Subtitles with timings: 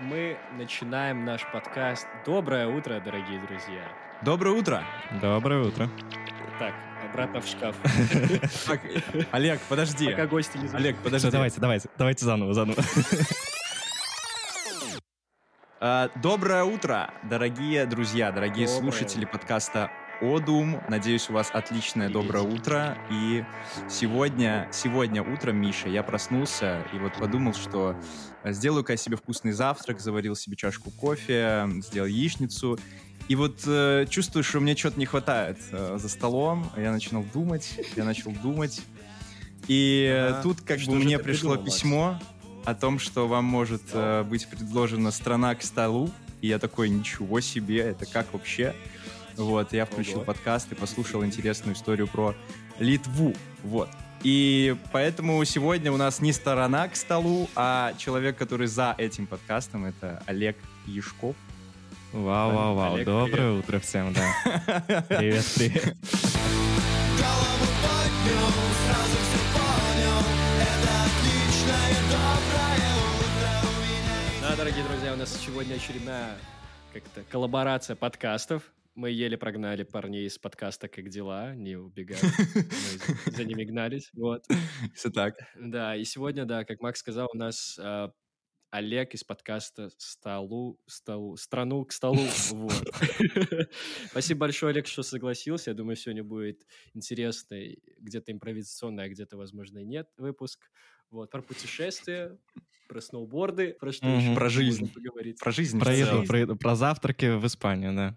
[0.00, 2.06] мы начинаем наш подкаст.
[2.24, 3.82] Доброе утро, дорогие друзья.
[4.22, 4.84] Доброе утро.
[5.20, 5.88] Доброе утро.
[6.58, 6.74] Так,
[7.10, 7.76] обратно в шкаф.
[9.32, 10.10] Олег, подожди.
[10.10, 10.68] Пока гости не.
[10.68, 11.30] Олег, подожди.
[11.30, 12.82] Давайте, давайте, давайте заново, заново.
[15.80, 19.90] А, Доброе утро, дорогие друзья, дорогие Доброе слушатели подкаста
[20.22, 20.80] Одум.
[20.88, 22.96] Надеюсь, у вас отличное доброе утро.
[23.10, 23.44] И
[23.90, 27.96] сегодня, сегодня утром, Миша, я проснулся и вот подумал, что
[28.44, 32.78] сделаю-ка я себе вкусный завтрак, заварил себе чашку кофе, сделал яичницу.
[33.26, 36.70] И вот э, чувствую, что мне что-то не хватает э, за столом.
[36.76, 38.80] Я начинал думать, я начал думать.
[39.66, 40.42] И э, Ага.
[40.42, 42.20] тут как бы мне пришло придумал, письмо
[42.64, 46.10] о том, что вам может э, быть предложена страна к столу.
[46.42, 48.74] И я такой, ничего себе, это как вообще?
[49.36, 50.24] Вот, я включил Ого.
[50.24, 52.34] подкаст и послушал интересную историю про
[52.78, 53.34] Литву.
[53.62, 53.88] Вот.
[54.22, 59.84] И поэтому сегодня у нас не сторона к столу, а человек, который за этим подкастом,
[59.86, 61.34] это Олег Яшков.
[62.12, 62.94] Вау, вау, вау.
[62.94, 64.22] Олег, Доброе утро всем, да.
[65.08, 65.96] Привет, привет.
[67.16, 68.52] Голову поднял,
[68.84, 70.20] сразу все понял
[70.60, 76.36] Это отличное доброе утро у меня Да, дорогие друзья, у нас сегодня очередная
[76.92, 78.62] как-то коллаборация подкастов.
[78.94, 82.20] Мы еле прогнали парней из подкаста «Как дела?», не убегали.
[83.26, 84.44] Мы за ними гнались, вот.
[84.94, 85.34] Все так.
[85.54, 88.12] Да, и сегодня, да, как Макс сказал, у нас а,
[88.70, 92.20] Олег из подкаста «Столу», столу, «Страну к столу».
[92.52, 92.86] Вот.
[94.10, 95.70] Спасибо большое, Олег, что согласился.
[95.70, 100.70] Я думаю, сегодня будет интересный, где-то импровизационный, а где-то, возможно, и нет выпуск.
[101.10, 102.38] Вот, про путешествия,
[102.88, 104.18] про сноуборды, про что Мгм.
[104.18, 104.80] еще Про жизнь.
[104.82, 105.38] можно поговорить.
[105.40, 105.80] Про жизнь.
[105.80, 108.16] Про еду, про еду, про завтраки в Испанию, да.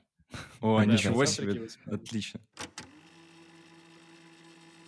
[0.61, 1.67] О, Да, ничего себе.
[1.85, 2.39] Отлично.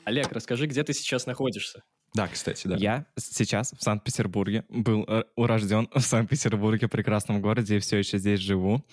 [0.05, 1.83] Олег, расскажи, где ты сейчас находишься?
[2.13, 2.77] Да, кстати, да.
[2.77, 8.39] Я сейчас в Санкт-Петербурге, был э, урожден в Санкт-Петербурге, прекрасном городе, и все еще здесь
[8.39, 8.85] живу.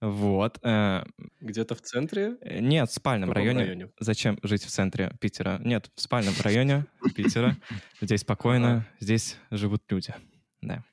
[0.00, 0.58] Вот.
[0.62, 1.04] э,
[1.40, 2.36] Где-то в центре?
[2.42, 3.60] э, Нет, в спальном В районе.
[3.60, 3.88] районе?
[4.00, 5.58] Зачем жить в центре Питера?
[5.64, 6.84] Нет, в спальном районе
[7.14, 7.56] Питера.
[8.00, 10.12] Здесь спокойно, здесь живут люди.
[10.60, 10.84] Да.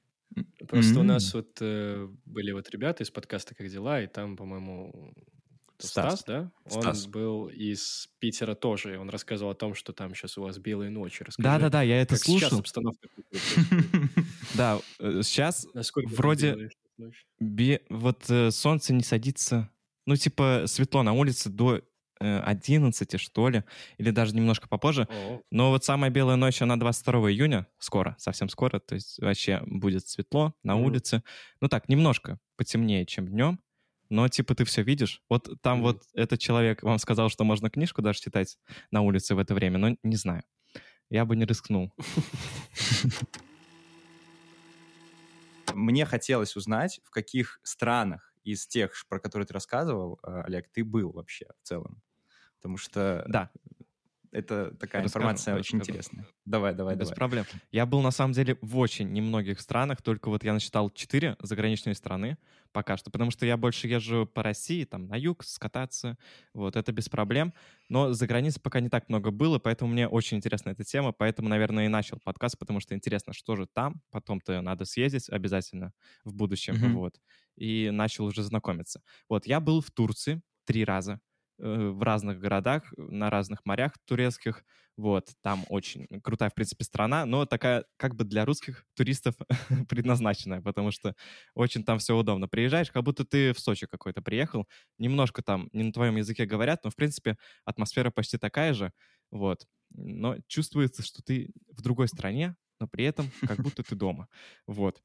[0.67, 1.07] Просто у М.
[1.07, 5.13] нас вот э, были вот ребята из подкаста «Как дела?», и там, по-моему,
[5.79, 6.19] Стас.
[6.21, 6.51] Стас, да?
[6.71, 7.07] Он Стас.
[7.07, 10.89] был из Питера тоже, и он рассказывал о том, что там сейчас у вас белые
[10.89, 11.23] ночи.
[11.23, 12.59] Расскажи, Да-да-да, я это как сейчас слушал.
[12.59, 13.07] обстановка?
[14.55, 17.25] Да, э, сейчас Насколько там Вроде- белые ночи?
[17.39, 19.69] бе- вот э, солнце не садится,
[20.05, 21.81] ну, типа, светло на улице до
[22.23, 23.63] 11, что ли,
[23.97, 25.07] или даже немножко попозже.
[25.51, 30.07] Но вот самая белая ночь, она 22 июня, скоро, совсем скоро, то есть вообще будет
[30.07, 31.23] светло на улице.
[31.61, 33.59] Ну так, немножко потемнее, чем днем,
[34.09, 35.21] но типа ты все видишь.
[35.29, 38.57] Вот там вот этот человек вам сказал, что можно книжку даже читать
[38.91, 40.43] на улице в это время, но не знаю.
[41.09, 41.93] Я бы не рискнул.
[45.73, 50.83] Мне хотелось узнать, в каких странах из тех, про которые ты рассказывал, э, Олег, ты
[50.83, 52.01] был вообще в целом.
[52.63, 53.51] Потому что Да,
[54.31, 55.79] это такая Расскажу, информация очень расскажу.
[55.79, 56.27] интересная.
[56.45, 57.13] Давай, давай, без давай.
[57.13, 57.47] проблем.
[57.71, 61.95] Я был на самом деле в очень немногих странах, только вот я насчитал четыре заграничные
[61.95, 62.37] страны
[62.73, 66.17] пока что, потому что я больше езжу по России, там на юг скататься,
[66.53, 67.53] вот это без проблем.
[67.89, 71.49] Но за границей пока не так много было, поэтому мне очень интересна эта тема, поэтому,
[71.49, 75.93] наверное, и начал подкаст, потому что интересно, что же там, потом-то надо съездить обязательно
[76.25, 76.93] в будущем, Мгм.
[76.93, 77.21] вот.
[77.55, 79.01] И начал уже знакомиться.
[79.29, 81.19] Вот я был в Турции три раза
[81.63, 84.63] в разных городах, на разных морях турецких.
[84.95, 89.35] Вот, там очень крутая, в принципе, страна, но такая как бы для русских туристов
[89.89, 91.15] предназначенная, потому что
[91.55, 92.47] очень там все удобно.
[92.47, 94.67] Приезжаешь, как будто ты в Сочи какой-то приехал,
[94.99, 98.91] немножко там не на твоем языке говорят, но, в принципе, атмосфера почти такая же,
[99.31, 99.65] вот.
[99.89, 104.27] Но чувствуется, что ты в другой стране, но при этом как будто ты дома.
[104.67, 105.01] Вот.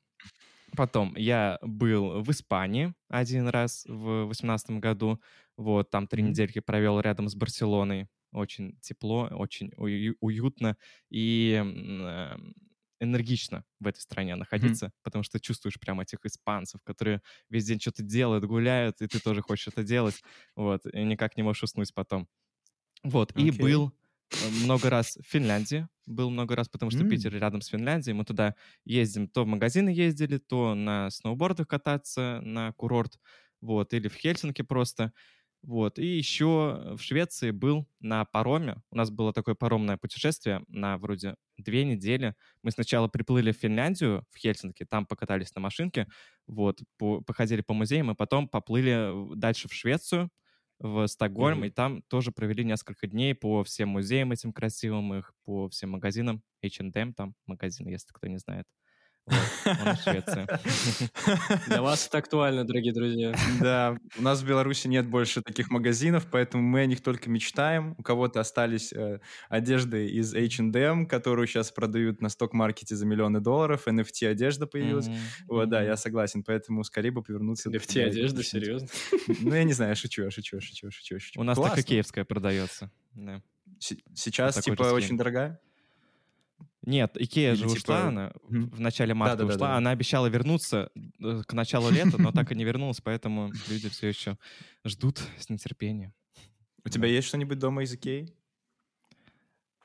[0.76, 5.20] Потом я был в Испании один раз в восемнадцатом году.
[5.58, 8.08] Вот, там три недельки провел рядом с Барселоной.
[8.32, 10.78] Очень тепло, очень ую- уютно
[11.10, 12.36] и э,
[13.00, 18.02] энергично в этой стране находиться, потому что чувствуешь прям этих испанцев, которые весь день что-то
[18.02, 20.20] делают, гуляют, и ты тоже хочешь это делать,
[20.56, 22.28] вот, и никак не можешь уснуть потом.
[23.04, 23.50] Вот, и Окей.
[23.50, 23.92] был
[24.40, 27.04] э, много раз в Финляндии, был много раз, потому что М.
[27.04, 28.54] Питер рядом с Финляндией, мы туда
[28.84, 33.18] ездим, то в магазины ездили, то на сноубордах кататься, на курорт,
[33.60, 35.12] вот, или в Хельсинки просто,
[35.62, 40.98] вот, и еще в Швеции был на пароме, у нас было такое паромное путешествие на
[40.98, 46.06] вроде две недели, мы сначала приплыли в Финляндию, в Хельсинки, там покатались на машинке,
[46.46, 50.30] вот, по- походили по музеям, и потом поплыли дальше в Швецию,
[50.78, 51.64] в Стокгольм, Мгм.
[51.64, 56.42] и там тоже провели несколько дней по всем музеям этим красивым, их по всем магазинам,
[56.62, 58.66] H&M там магазин, если кто не знает.
[59.28, 60.46] Вот, он из Швеции.
[61.68, 63.34] Для вас это актуально, дорогие друзья.
[63.60, 67.94] Да, у нас в Беларуси нет больше таких магазинов, поэтому мы о них только мечтаем.
[67.98, 73.86] У кого-то остались э, одежды из H&M, которую сейчас продают на сток-маркете за миллионы долларов.
[73.86, 75.08] NFT одежда появилась.
[75.46, 77.70] Вот, да, я согласен, поэтому скорее бы повернуться...
[77.70, 78.66] NFT да, одежда, что-нибудь.
[78.66, 78.88] серьезно?
[79.48, 81.40] Ну, я не знаю, шучу, шучу, шучу, шучу, шучу.
[81.40, 82.90] У нас так киевская продается.
[83.14, 83.42] Да.
[83.78, 85.60] Сейчас, типа, очень дорогая?
[86.88, 88.70] Нет, Икея Или же типа- ушла, она Мгм.
[88.70, 89.54] в начале марта Да-да-да-да.
[89.66, 90.90] ушла, она обещала вернуться
[91.20, 94.38] э, к началу лета, но так и не вернулась, поэтому люди все еще
[94.86, 96.14] ждут с нетерпением.
[96.84, 98.32] У тебя есть что-нибудь дома из Икеи?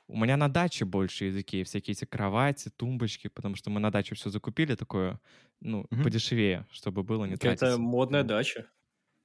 [0.06, 3.90] У меня на даче больше из Икеи всякие эти кровати, тумбочки, потому что мы на
[3.90, 5.18] даче все закупили такое,
[5.60, 7.80] ну, подешевее, чтобы было не Какая-то тратиться.
[7.82, 8.66] модная дача.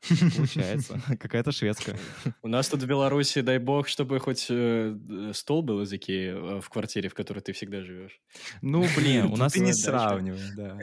[0.08, 1.00] Получается.
[1.20, 1.98] Какая-то шведская.
[2.42, 4.96] У нас тут в Беларуси, дай бог, чтобы хоть э,
[5.34, 8.20] стол был из Икеи э, в квартире, в которой ты всегда живешь.
[8.62, 10.80] Ну, блин, у нас ты не сравнивай, да.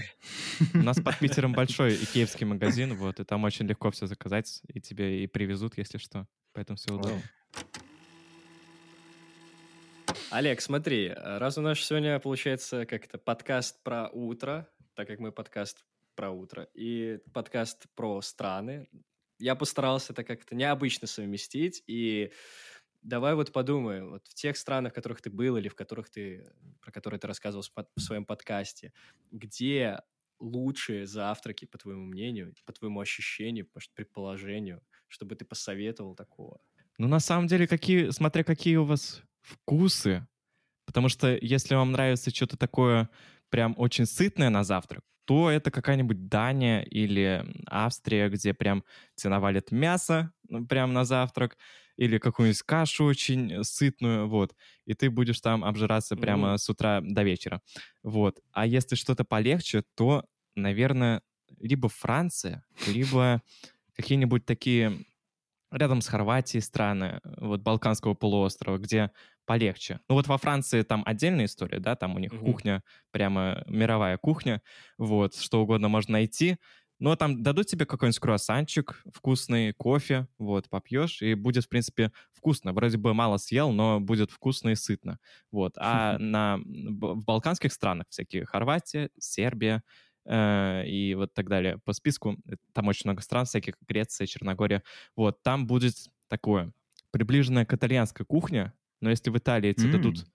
[0.74, 4.80] У нас под Питером большой икеевский магазин, вот, и там очень легко все заказать, и
[4.80, 6.26] тебе и привезут, если что.
[6.52, 7.22] Поэтому все удобно.
[10.30, 15.20] Олег, смотри, э, раз у нас сегодня получается как это подкаст про утро, так как
[15.20, 15.84] мы подкаст
[16.16, 18.88] про утро, и подкаст про страны,
[19.38, 22.32] я постарался это как-то необычно совместить, и
[23.02, 26.50] давай вот подумаем, вот в тех странах, в которых ты был или в которых ты,
[26.80, 27.64] про которые ты рассказывал
[27.94, 28.92] в своем подкасте,
[29.30, 30.00] где
[30.38, 36.60] лучшие завтраки, по твоему мнению, по твоему ощущению, может, предположению, чтобы ты посоветовал такого?
[36.98, 40.26] Ну, на самом деле, какие, смотря какие у вас вкусы,
[40.84, 43.08] потому что если вам нравится что-то такое
[43.50, 48.84] прям очень сытное на завтрак, то это какая-нибудь Дания или Австрия, где прям
[49.16, 51.58] тебе навалят мясо ну, прям на завтрак,
[51.96, 56.58] или какую-нибудь кашу очень э, сытную, вот, и ты будешь там обжираться прямо Мгм.
[56.58, 57.62] с утра до вечера,
[58.02, 58.40] вот.
[58.52, 60.24] А если что-то полегче, то,
[60.54, 61.22] наверное,
[61.60, 63.42] либо Франция, либо
[63.96, 65.04] какие-нибудь такие
[65.70, 69.10] рядом с Хорватией страны, вот Балканского полуострова, где
[69.46, 70.00] полегче.
[70.08, 72.38] Ну вот во Франции там отдельная история, да, там у них Мгм.
[72.38, 72.82] кухня,
[73.12, 74.62] прямо мировая кухня,
[74.98, 76.58] вот, что угодно можно найти,
[76.98, 82.72] но там дадут тебе какой-нибудь круассанчик вкусный, кофе, вот, попьешь, и будет, в принципе, вкусно.
[82.72, 85.18] Вроде бы мало съел, но будет вкусно и сытно.
[85.52, 85.74] Вот.
[85.76, 89.82] А на, в балканских странах всякие Хорватия, Сербия,
[90.24, 92.36] э, и вот так далее по списку.
[92.50, 94.82] э, Там очень много стран всяких, Греция, Черногория.
[95.16, 95.94] Вот, там будет
[96.28, 96.72] такое,
[97.10, 98.72] приближенная к итальянской кухне,
[99.06, 100.26] но если в Италии тебе дадут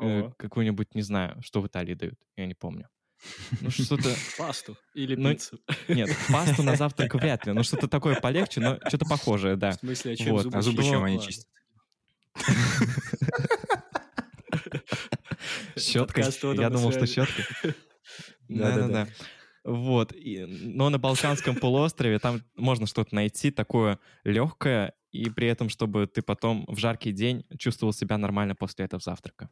[0.00, 2.88] э, какую-нибудь, не знаю, что в Италии дают, я не помню.
[3.60, 4.14] Ну, что-то...
[4.38, 5.60] Пасту или Ну, пиццу?
[5.88, 9.72] Нет, пасту на завтрак вряд ли, но что-то такое полегче, но что-то похожее, да.
[9.72, 10.42] В смысле, о чем Вот.
[10.44, 11.46] зубы А зубы чем они чистят?
[15.76, 16.24] Щеткой.
[16.24, 17.26] Подкаст «Ода Я думал, что связи».
[17.26, 17.74] щеткой.
[18.48, 19.08] Да-да-да.
[19.64, 20.12] Вот.
[20.14, 26.06] и- Но на Балканском полуострове там можно что-то найти такое легкое, и при этом, чтобы
[26.06, 29.48] ты потом в жаркий день чувствовал себя нормально после этого завтрака.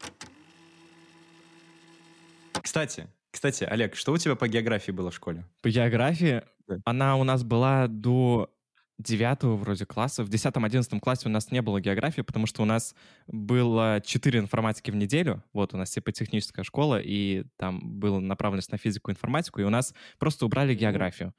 [2.62, 5.44] Кстати, кстати, Олег, что у тебя по географии было в школе?
[5.62, 6.76] По географии Да.
[6.84, 8.50] она у нас была до
[8.98, 10.24] девятого вроде класса.
[10.24, 12.96] В 10-11 классе у нас не было географии, потому что у нас
[13.28, 15.44] было 4 информатики в неделю.
[15.52, 19.64] Вот у нас типа техническая школа, и там была направленность на физику и информатику, и
[19.64, 21.32] у нас просто убрали географию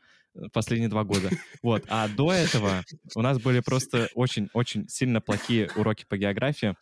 [0.54, 1.30] последние два года.
[1.62, 1.84] Вот.
[1.88, 2.84] А до этого
[3.16, 6.76] у нас были просто очень-очень сильно плохие уроки по географии,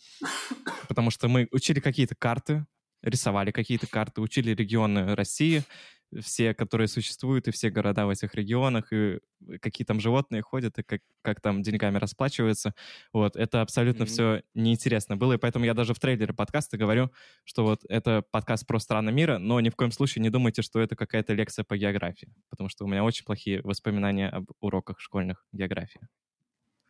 [0.88, 2.66] потому что мы учили какие-то карты,
[3.02, 5.64] рисовали какие-то карты, учили регионы России,
[6.22, 9.20] все, которые существуют, и все города в этих регионах, и
[9.62, 12.74] какие там животные ходят, и как, как там деньгами расплачиваются.
[13.14, 14.06] Вот, это абсолютно Мгм.
[14.06, 17.12] все неинтересно было, и поэтому я даже в трейлере подкаста говорю,
[17.44, 20.80] что вот это подкаст про страны мира, но ни в коем случае не думайте, что
[20.80, 25.46] это какая-то лекция по географии, потому что у меня очень плохие воспоминания об уроках школьных
[25.52, 26.02] географии.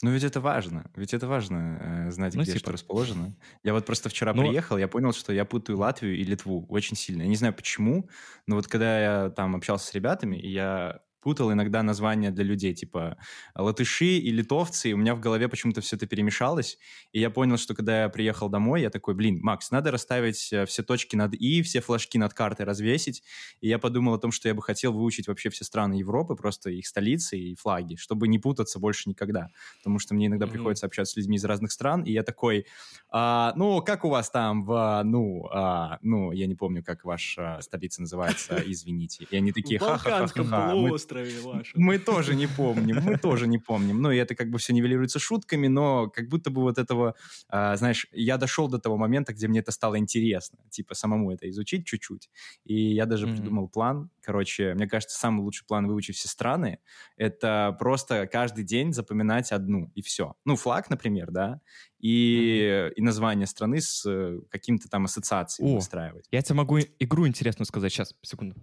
[0.04, 2.60] Ну ведь это важно, ведь это важно э, знать, Ну, где типа.
[2.60, 3.36] что расположено.
[3.64, 6.96] Я вот просто вчера Ну- приехал, я понял, что я путаю Латвию и Литву очень
[6.96, 7.24] сильно.
[7.24, 8.08] Я не знаю почему,
[8.46, 12.74] но вот когда я там общался с ребятами, и я путал иногда названия для людей,
[12.74, 13.18] типа
[13.56, 16.78] латыши и литовцы, и у меня в голове почему-то все это перемешалось,
[17.12, 20.66] и я понял, что когда я приехал домой, я такой, блин, Макс, надо расставить э,
[20.66, 23.24] все точки над «и», все флажки над картой развесить,
[23.62, 26.70] и я подумал о том, что я бы хотел выучить вообще все страны Европы, просто
[26.70, 30.48] их столицы и флаги, чтобы не путаться больше никогда потому что мне иногда Мгм.
[30.48, 32.66] приходится общаться с людьми из разных стран, и я такой,
[33.10, 37.60] «А, ну, как у вас там в, ну, а, ну, я не помню, как ваша
[37.62, 39.24] столица называется, извините.
[39.26, 41.82] И они такие, В Балканском ха-ха-ха, мы, острове вашем.
[41.82, 44.02] Мы тоже не помним, мы тоже не помним.
[44.02, 47.16] Ну, и это как бы все нивелируется шутками, но как будто бы вот этого,
[47.50, 51.50] а, знаешь, я дошел до того момента, где мне это стало интересно, типа самому это
[51.50, 52.30] изучить чуть-чуть.
[52.66, 54.10] И я даже придумал план.
[54.22, 56.80] Короче, мне кажется, самый лучший план выучить все страны—
[57.18, 60.34] это просто каждый день запоминать одну, и все.
[60.46, 61.62] Ну, флаг, например, да,
[62.00, 65.76] и, и название страны с э, каким-то там ассоциацией О.
[65.76, 66.26] выстраивать.
[66.32, 67.92] Я тебе могу игру интересную сказать.
[67.92, 68.56] Сейчас, секунду.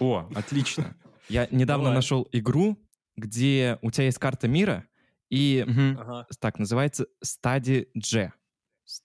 [0.00, 0.96] О, отлично.
[1.28, 1.96] Я недавно Давай.
[1.96, 2.78] нашел игру,
[3.16, 4.86] где у тебя есть карта мира,
[5.30, 5.98] и Мгм.
[6.00, 6.26] Ага.
[6.40, 8.32] так называется Study G.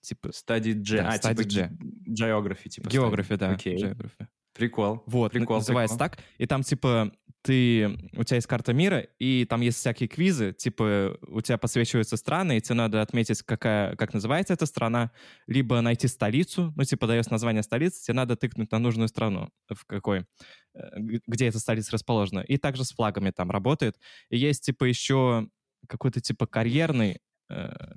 [0.02, 0.98] Типа Стадии G.
[0.98, 1.72] Да, а, стадии типа G.
[2.08, 2.88] Geography, типа.
[2.90, 3.52] география, да.
[3.52, 3.76] Окей.
[3.76, 4.28] geography.
[4.54, 5.04] Прикол.
[5.06, 6.10] Вот, Прикол, называется прикол.
[6.18, 6.26] так.
[6.38, 7.12] И там, типа,
[7.44, 12.16] ты, у тебя есть карта мира, и там есть всякие квизы, типа, у тебя подсвечиваются
[12.16, 15.12] страны, и тебе надо отметить, какая, как называется эта страна,
[15.46, 19.86] либо найти столицу, ну, типа, даешь название столицы, тебе надо тыкнуть на нужную страну, в
[19.86, 20.26] какой,
[20.74, 20.80] э,
[21.28, 22.40] где эта столица расположена.
[22.40, 23.98] И также с флагами там работает.
[24.30, 25.50] И есть, типа, еще
[25.88, 27.20] какой-то, типа, карьерный,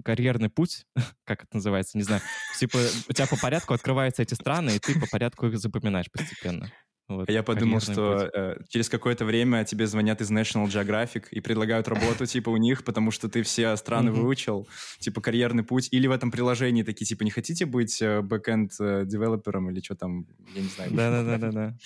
[0.04, 0.86] карьерный путь,
[1.24, 2.22] как это называется, не знаю.
[2.58, 6.70] Типа, у тебя по порядку открываются эти страны, и ты по порядку их запоминаешь постепенно.
[7.08, 11.40] Вот, А я подумал, что э, через какое-то время тебе звонят из National Geographic и
[11.40, 14.66] предлагают работу типа у них, потому что ты все страны выучил,
[14.98, 15.88] типа карьерный путь.
[15.92, 19.94] Или в этом приложении такие, типа, не хотите быть э, бэкэнд э, девелопером или что
[19.94, 20.90] там, я не знаю.
[20.92, 21.76] Да-да-да-да.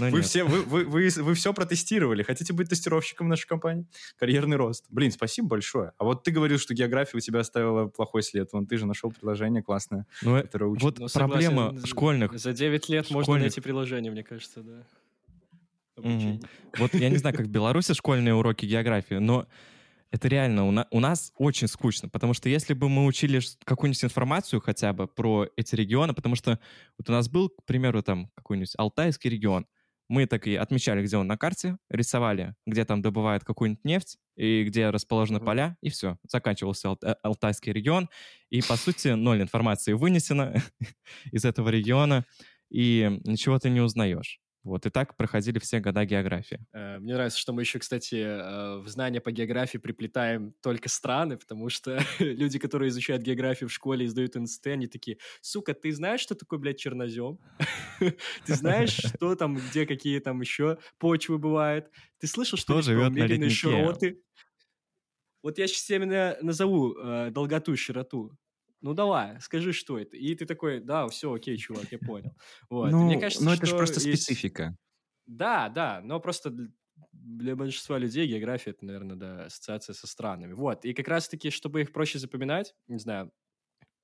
[0.00, 2.22] Но Вы все, вы, вы, все протестировали.
[2.22, 3.86] Хотите быть тестировщиком в нашей компании?
[4.18, 4.86] Карьерный рост.
[4.90, 5.92] Блин, спасибо большое.
[5.98, 8.52] А вот ты говорил, что география у тебя оставила плохой след.
[8.52, 10.82] Вон ты же нашел приложение классное, Ну, э, которое учит.
[10.82, 12.36] вот Ну, проблема школьных.
[12.38, 14.86] За 9 лет можно найти приложение, мне кажется, да.
[15.96, 16.40] Обучение.
[16.76, 19.48] Вот я не знаю, как в Беларуси школьные уроки географии, но
[20.10, 24.04] это реально у, на- у нас очень скучно, потому что если бы мы учили какую-нибудь
[24.04, 26.60] информацию хотя бы про эти регионы, потому что
[26.98, 29.66] вот у нас был, к примеру, там какой-нибудь Алтайский регион,
[30.08, 34.64] мы так и отмечали, где он на карте, рисовали, где там добывают какую-нибудь нефть и
[34.64, 35.46] где расположены Мгм.
[35.46, 36.16] поля, и все.
[36.26, 38.08] Заканчивался Алта- Алтайский регион,
[38.48, 40.54] и, по сути, ноль информации вынесено
[41.32, 42.24] из этого региона,
[42.70, 44.40] и ничего ты не узнаешь.
[44.64, 46.58] Вот, и так проходили все года географии.
[46.74, 51.38] Э, Мне нравится, что мы еще, кстати, э, в знания по географии приплетаем только страны,
[51.38, 55.92] потому что люди, которые изучают географию в школе и сдают НСТ, они такие, сука, ты
[55.92, 57.38] знаешь, что такое, блядь, чернозем?
[58.44, 61.90] Ты знаешь, что там, где какие там еще почвы бывают?
[62.18, 64.22] Ты слышал, что живет на широты?
[65.42, 68.36] Вот я сейчас именно назову э, долготу и широту.
[68.80, 70.16] Ну давай, скажи, что это.
[70.16, 72.32] И ты такой, да, все, окей, чувак, я понял.
[72.70, 72.90] Вот.
[72.92, 74.76] Ну, мне кажется, ну, это же просто есть- специфика.
[75.26, 76.70] да, да, но просто дл-
[77.12, 80.52] для большинства людей география это, наверное, да, ассоциация со странами.
[80.52, 83.32] Вот, и как раз-таки, чтобы их проще запоминать, не знаю,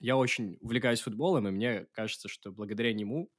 [0.01, 3.31] я очень увлекаюсь футболом, и мне кажется, что благодаря нему,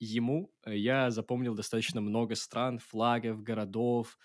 [0.00, 4.18] ему э, я запомнил достаточно много стран, флагов, городов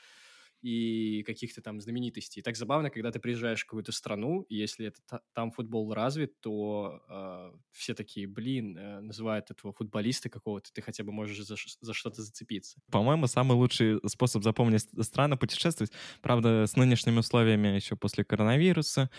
[0.62, 2.40] и каких-то там знаменитостей.
[2.42, 5.94] И так забавно, когда ты приезжаешь в какую-то страну, и если это та- там футбол
[5.94, 11.40] развит, то э, все такие, блин, э, называют этого футболиста какого-то, ты хотя бы можешь
[11.46, 12.80] за, за что-то зацепиться.
[12.92, 15.92] По-моему, самый лучший способ запомнить страны путешествовать.
[16.22, 19.10] Правда, с нынешними условиями еще после коронавируса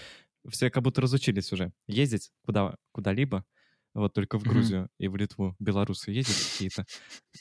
[0.48, 3.44] все как будто разучились уже ездить куда, куда-либо.
[3.94, 4.44] Вот только в.
[4.44, 6.86] Грузию и в Литву белорусы ездят какие-то.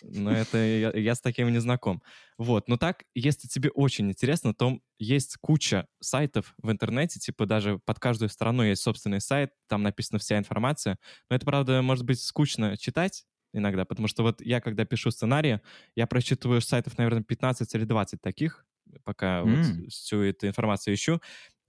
[0.01, 2.01] Но это я, я с таким не знаком.
[2.38, 7.79] Вот, но так, если тебе очень интересно, то есть куча сайтов в интернете, типа даже
[7.79, 10.98] под каждую страну есть собственный сайт, там написана вся информация.
[11.29, 15.62] Но это, правда, может быть скучно читать, иногда, потому что вот я, когда пишу сценарии,
[15.96, 18.65] я прочитываю сайтов, наверное, 15 или 20 таких,
[19.03, 19.86] пока вот М.
[19.89, 21.20] всю эту информацию ищу.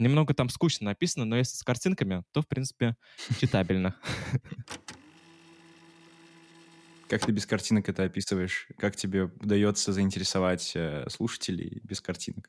[0.00, 2.96] Немного там скучно написано, но если с картинками, то, в принципе,
[3.38, 3.94] читабельно.
[7.06, 8.66] Как ты без картинок это описываешь?
[8.78, 12.48] Как тебе удается заинтересовать э, слушателей без картинок?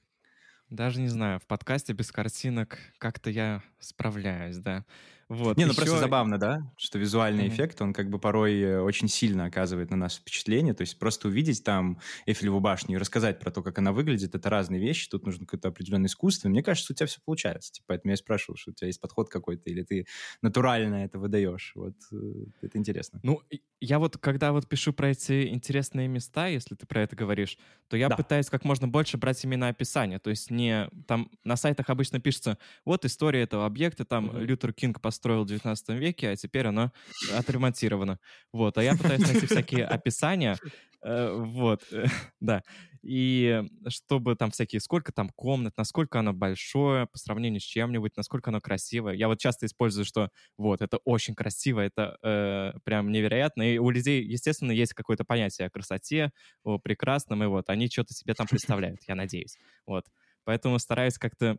[0.69, 4.85] Даже не знаю, в подкасте без картинок как-то я справляюсь, да.
[5.33, 5.55] Вот.
[5.57, 7.53] Не, ну просто ещё- забавно, да, что визуальный Мгм.
[7.53, 10.73] эффект, он как бы порой э, очень сильно оказывает на нас впечатление.
[10.73, 14.49] То есть просто увидеть там Эйфелеву башню и рассказать про то, как она выглядит, это
[14.49, 15.09] разные вещи.
[15.09, 16.49] Тут нужно какое-то определенное искусство.
[16.49, 17.71] Мне кажется, у тебя все получается.
[17.71, 20.05] Типа, поэтому я спрашивал, что у тебя есть подход какой-то, или ты
[20.41, 21.71] натурально это выдаешь.
[21.75, 22.17] Вот э,
[22.61, 23.21] это интересно.
[23.23, 23.41] Ну,
[23.79, 27.57] я вот, когда вот пишу про эти интересные места, если ты про это говоришь,
[27.87, 28.17] то я Да.
[28.17, 30.19] пытаюсь как можно больше брать именно описание.
[30.19, 30.89] То есть не...
[31.07, 34.39] Там на сайтах обычно пишется, вот история этого объекта, там Мгм.
[34.41, 36.91] Лютер Кинг построил в 19 веке, а теперь оно
[37.37, 38.17] отремонтировано.
[38.51, 40.57] Вот, а я пытаюсь найти всякие описания,
[41.03, 42.05] э, вот, э,
[42.39, 42.63] да.
[43.03, 48.49] И чтобы там всякие, сколько там комнат, насколько оно большое по сравнению с чем-нибудь, насколько
[48.49, 49.13] оно красивое.
[49.13, 53.73] Я вот часто использую, что вот, это очень красиво, это э, прям невероятно.
[53.73, 56.31] И у людей, естественно, есть какое-то понятие о красоте,
[56.63, 59.57] о прекрасном, и вот они что-то себе там представляют, я надеюсь.
[59.85, 60.05] Вот.
[60.45, 61.57] Поэтому стараюсь как-то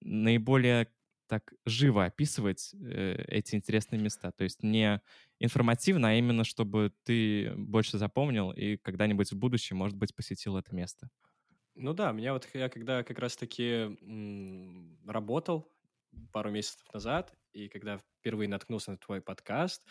[0.00, 0.88] наиболее
[1.26, 4.32] так живо описывать э, эти интересные места.
[4.32, 5.00] То есть не
[5.40, 10.74] информативно, а именно чтобы ты больше запомнил и когда-нибудь в будущем, может быть, посетил это
[10.74, 11.10] место.
[11.76, 13.96] Ну да, меня вот я когда как раз-таки
[15.06, 15.73] работал
[16.32, 19.82] пару месяцев назад, и когда впервые наткнулся на твой подкаст,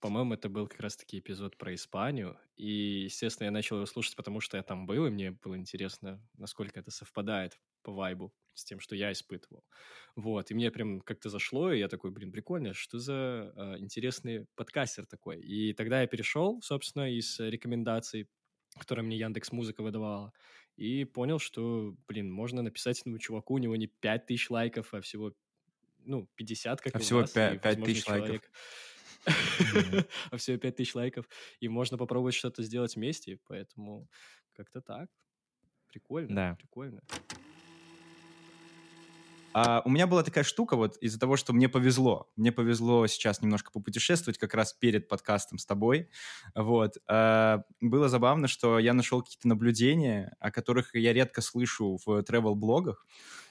[0.00, 4.40] по-моему, это был как раз-таки эпизод про Испанию, и, естественно, я начал его слушать, потому
[4.40, 8.80] что я там был, и мне было интересно, насколько это совпадает по вайбу с тем,
[8.80, 9.64] что я испытывал.
[10.14, 14.46] Вот, и мне прям как-то зашло, и я такой, блин, прикольно, что за э, интересный
[14.54, 15.40] подкастер такой.
[15.40, 18.28] И тогда я перешел, собственно, из рекомендаций,
[18.78, 20.32] которые мне Яндекс Музыка выдавала,
[20.76, 25.32] и понял, что, блин, можно написать этому чуваку, у него не 5000 лайков, а всего,
[26.04, 28.50] ну, 50, как А у всего вас, пя- и, 5000 возможно, лайков.
[28.50, 28.50] человек-
[30.30, 31.28] а всего 5000 лайков,
[31.60, 34.08] и можно попробовать что-то сделать вместе, поэтому
[34.52, 35.10] как-то так.
[35.88, 37.00] Прикольно, прикольно.
[39.58, 42.30] А у меня была такая штука вот из-за того, что мне повезло.
[42.36, 46.10] Мне повезло сейчас немножко попутешествовать как раз перед подкастом с тобой.
[46.54, 46.98] Вот.
[47.08, 53.06] А, было забавно, что я нашел какие-то наблюдения, о которых я редко слышу в travel-блогах.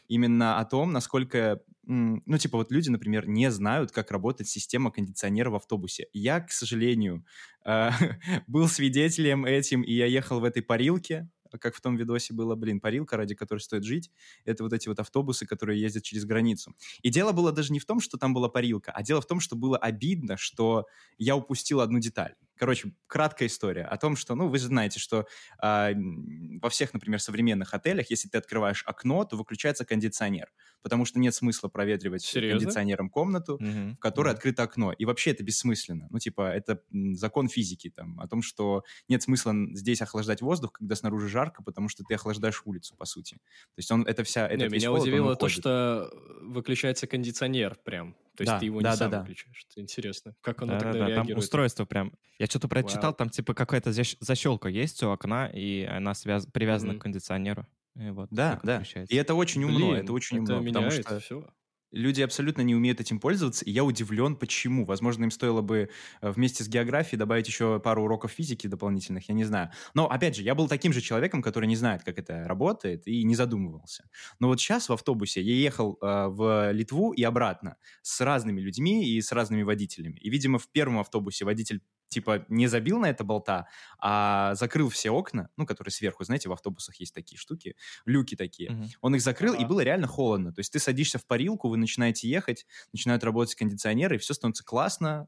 [0.08, 1.62] Именно о том, насколько...
[1.88, 6.06] Ну, типа, вот люди, например, не знают, как работает система кондиционера в автобусе.
[6.14, 7.26] Я, к сожалению,
[7.64, 7.92] а,
[8.46, 11.28] был свидетелем этим, и я ехал в этой парилке,
[11.60, 14.12] как в том видосе было, блин, парилка, ради которой стоит жить
[14.46, 16.76] это вот эти вот автобусы, которые ездят через границу.
[17.02, 19.40] И дело было даже не в том, что там была парилка, а дело в том,
[19.40, 20.86] что было обидно, что
[21.18, 22.36] я упустил одну деталь.
[22.58, 25.28] Короче, краткая история о том, что, ну, вы же знаете, что
[25.62, 31.20] м, во всех, например, современных отелях, если ты открываешь окно, то выключается кондиционер, потому что
[31.20, 32.78] нет смысла проветривать Серьезно?
[32.78, 33.98] кондиционером комнату, Мгм.
[33.98, 34.34] в которой Мгм.
[34.34, 34.92] открыто окно.
[34.94, 36.08] И вообще это бессмысленно.
[36.10, 36.82] Ну, типа, это
[37.14, 41.90] закон физики там, о том, что нет смысла здесь охлаждать воздух, когда снаружи жарко, потому
[41.90, 43.36] что ты охлаждаешь улицу, по сути.
[43.36, 44.48] То есть он, это вся...
[44.54, 46.10] Не, меня холод, удивило то, что
[46.42, 48.16] выключается кондиционер прям.
[48.36, 49.20] То есть Да, ты его да, не да, сам да.
[49.22, 49.66] выключаешь.
[49.72, 50.36] Это интересно.
[50.42, 51.44] Как оно Да-да-да, тогда там реагирует?
[51.44, 52.14] устройство прям.
[52.40, 56.94] Я что-то прочитал, там типа какая-то защ- защелка есть у окна, и она связ- привязана
[56.94, 57.00] Мгм.
[57.00, 57.66] к кондиционеру.
[57.96, 58.76] И вот Да, да.
[58.78, 59.14] отключается.
[59.16, 61.48] И это очень умно, Блин, это очень это умно, потому что все.
[61.96, 64.86] Люди абсолютно не умеют этим пользоваться, и я удивлен, почему.
[64.86, 65.90] Возможно, им стоило бы
[66.22, 69.72] э, вместе с географией добавить еще пару уроков физики дополнительных, я не знаю.
[69.94, 73.24] Но, опять же, я был таким же человеком, который не знает, как это работает, и
[73.24, 74.10] не задумывался.
[74.40, 79.10] Но вот сейчас в автобусе я ехал э, в Литву и обратно с разными людьми
[79.10, 80.20] и с разными водителями.
[80.20, 81.82] И, видимо, в первом автобусе водитель
[82.16, 83.68] типа не забил на это болта,
[84.00, 87.76] а закрыл все окна, ну, которые сверху, знаете, в автобусах есть такие штуки,
[88.06, 88.74] люки такие.
[88.74, 88.96] Мгм.
[89.02, 89.66] Он их закрыл, и Ага.
[89.66, 90.54] было реально холодно.
[90.54, 94.64] То есть ты садишься в парилку, вы начинаете ехать, начинают работать кондиционеры, и все становится
[94.64, 95.28] классно,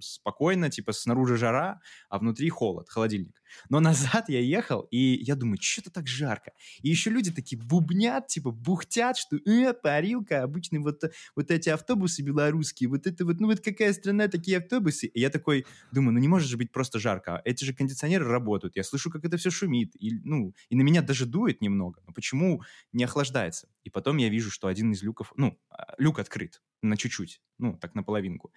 [0.00, 3.39] спокойно, типа снаружи жара, а внутри холод, холодильник.
[3.68, 6.52] Но назад я ехал, и я думаю, что-то так жарко.
[6.82, 11.02] И еще люди такие бубнят, типа бухтят, что э, парилка, обычные вот,
[11.36, 15.06] вот эти автобусы белорусские, вот это вот, ну вот какая страна, такие автобусы.
[15.06, 17.40] И я такой думаю, ну не может же быть просто жарко.
[17.44, 21.02] Эти же кондиционеры работают, я слышу, как это все шумит, и, ну, и на меня
[21.02, 22.02] даже дует немного.
[22.06, 23.68] Но почему не охлаждается?
[23.84, 27.76] И потом я вижу, что один из люков, ну, а, люк открыт на чуть-чуть, ну,
[27.76, 28.52] так наполовинку.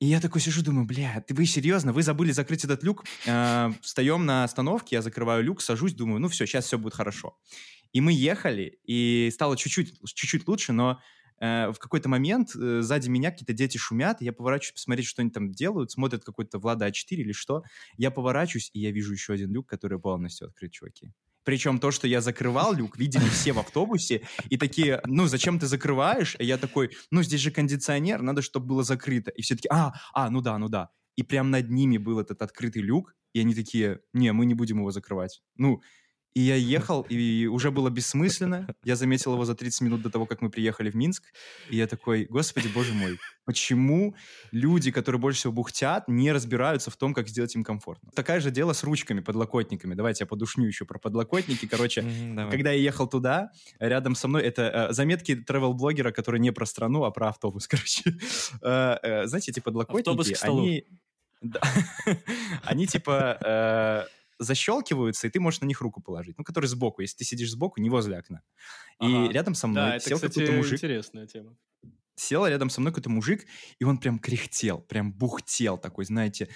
[0.00, 1.92] И я такой сижу, думаю, бля, ты вы серьезно?
[1.92, 3.04] Вы забыли закрыть этот люк?
[3.26, 7.38] Э, Встаем на остановке, я закрываю люк, сажусь, думаю, ну все, сейчас все будет хорошо.
[7.92, 11.00] И мы ехали, и стало чуть-чуть, чуть-чуть лучше, но
[11.38, 15.30] э, в какой-то момент э, сзади меня какие-то дети шумят, я поворачиваюсь посмотреть, что они
[15.30, 17.62] там делают, смотрят какой-то Влада А4 или что.
[17.98, 21.12] Я поворачиваюсь, и я вижу еще один люк, который полностью открыт, чуваки.
[21.44, 25.66] Причем то, что я закрывал люк, видели все в автобусе, и такие, ну, зачем ты
[25.66, 26.36] закрываешь?
[26.38, 29.30] И я такой, ну, здесь же кондиционер, надо, чтобы было закрыто.
[29.30, 30.90] И все таки а, а, ну да, ну да.
[31.16, 34.78] И прям над ними был этот открытый люк, и они такие, не, мы не будем
[34.78, 35.42] его закрывать.
[35.56, 35.80] Ну,
[36.34, 38.68] и я ехал, и уже было бессмысленно.
[38.84, 41.24] Я заметил его за 30 минут до того, как мы приехали в Минск.
[41.70, 44.14] И я такой, господи, боже мой, почему
[44.52, 48.10] люди, которые больше всего бухтят, не разбираются в том, как сделать им комфортно?
[48.14, 49.94] Такое же дело с ручками, подлокотниками.
[49.94, 51.66] Давайте я подушню еще про подлокотники.
[51.66, 52.50] Короче, давай.
[52.50, 57.04] когда я ехал туда, рядом со мной, это э, заметки travel-блогера, который не про страну,
[57.04, 58.14] а про автобус, короче.
[58.62, 60.62] Э, э, знаете, эти подлокотники, Автобус к столу.
[60.62, 60.84] они...
[61.42, 61.60] Да.
[62.64, 66.38] Они типа э, защелкиваются, и ты можешь на них руку положить.
[66.38, 68.42] Ну, которые сбоку, если ты сидишь сбоку, не возле окна.
[69.00, 69.32] И Ага.
[69.32, 70.74] рядом со мной Да, сел какой-то мужик.
[70.76, 71.56] интересная тема.
[72.16, 73.46] Сел рядом со мной какой-то мужик,
[73.78, 76.48] и он прям кряхтел, прям бухтел такой, знаете,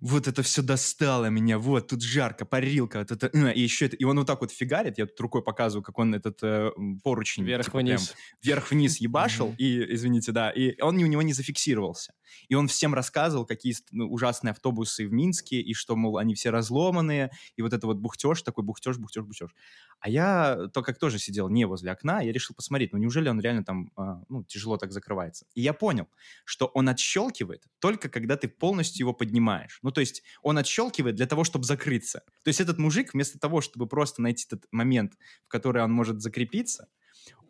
[0.00, 3.96] вот это все достало меня, вот, тут жарко, парилка, вот это, э, и еще это,
[3.96, 6.70] и он вот так вот фигарит, я тут рукой показываю, как он этот э,
[7.04, 8.14] поручень типа, Вверх-вниз.
[8.42, 9.56] вверх-вниз ебашил, Мгм.
[9.58, 12.14] и, извините, да, и он у него не зафиксировался.
[12.48, 16.50] И он всем рассказывал, какие ну, ужасные автобусы в Минске, и что, мол, они все
[16.50, 19.50] разломанные, и вот это вот бухтеж, такой бухтеж, бухтеж, бухтеж.
[20.00, 23.40] А я, то как тоже сидел не возле окна, я решил посмотреть, ну неужели он
[23.40, 25.46] реально там, а, ну, тяжело так закрывается.
[25.54, 26.08] И я понял,
[26.44, 29.78] что он отщелкивает только когда ты полностью его поднимаешь.
[29.82, 32.22] Ну, то есть он отщелкивает для того, чтобы закрыться.
[32.42, 36.20] То есть этот мужик вместо того, чтобы просто найти этот момент, в который он может
[36.20, 36.88] закрепиться,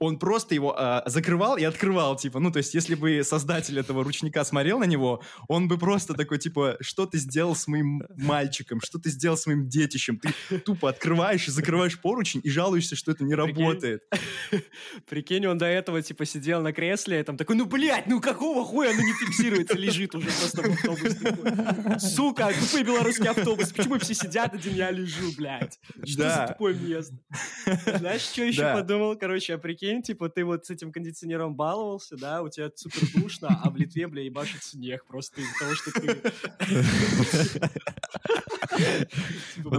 [0.00, 4.02] он просто его а, закрывал и открывал, типа, ну, то есть, если бы создатель этого
[4.02, 8.80] ручника смотрел на него, он бы просто такой, типа, что ты сделал с моим мальчиком,
[8.82, 13.12] что ты сделал с моим детищем, ты тупо открываешь и закрываешь поручень и жалуешься, что
[13.12, 13.54] это не Прикинь.
[13.62, 14.02] работает.
[15.08, 18.64] Прикинь, он до этого, типа, сидел на кресле, и там такой, ну, блядь, ну какого
[18.64, 21.98] хуя оно не фиксируется, лежит уже просто в автобусе.
[21.98, 25.78] Сука, тупой белорусский автобус, почему все сидят, один я лежу, блядь?
[26.06, 26.46] Что Да.
[26.46, 27.14] за тупое место?
[27.98, 28.74] Знаешь, что еще Да.
[28.76, 29.16] подумал?
[29.16, 33.48] Короче, а прикинь, типа, ты вот с этим кондиционером баловался, да, у тебя супер душно,
[33.62, 36.22] а в Литве, бля, ебашит снег просто из-за того, что ты...
[39.56, 39.70] Типа,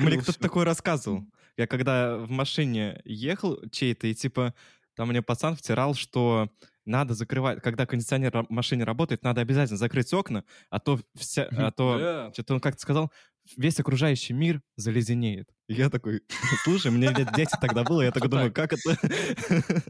[0.00, 0.40] мне кто-то всё.
[0.40, 1.24] такое рассказывал.
[1.56, 4.54] Я когда в машине ехал чей-то, и типа
[4.96, 6.48] там мне пацан втирал, что
[6.86, 11.70] надо закрывать, когда кондиционер в машине работает, надо обязательно закрыть окна, а то вся, а
[11.76, 12.32] то Да.
[12.32, 13.12] что-то он как-то сказал,
[13.56, 15.48] весь окружающий мир заледенеет.
[15.68, 16.22] И я такой,
[16.64, 18.96] слушай, мне лет 10 тогда было, я такой думаю, как это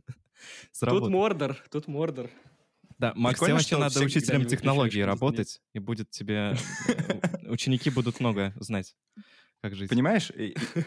[0.81, 1.11] Тут?
[1.11, 2.31] Мордор, тут Мордор.
[2.99, 6.55] Да, Макс, тебе вообще надо учителем технологии работать, и будет тебе...
[6.89, 8.95] э, Ученики будут много знать,
[9.63, 9.91] как жить.
[9.91, 10.33] Понимаешь,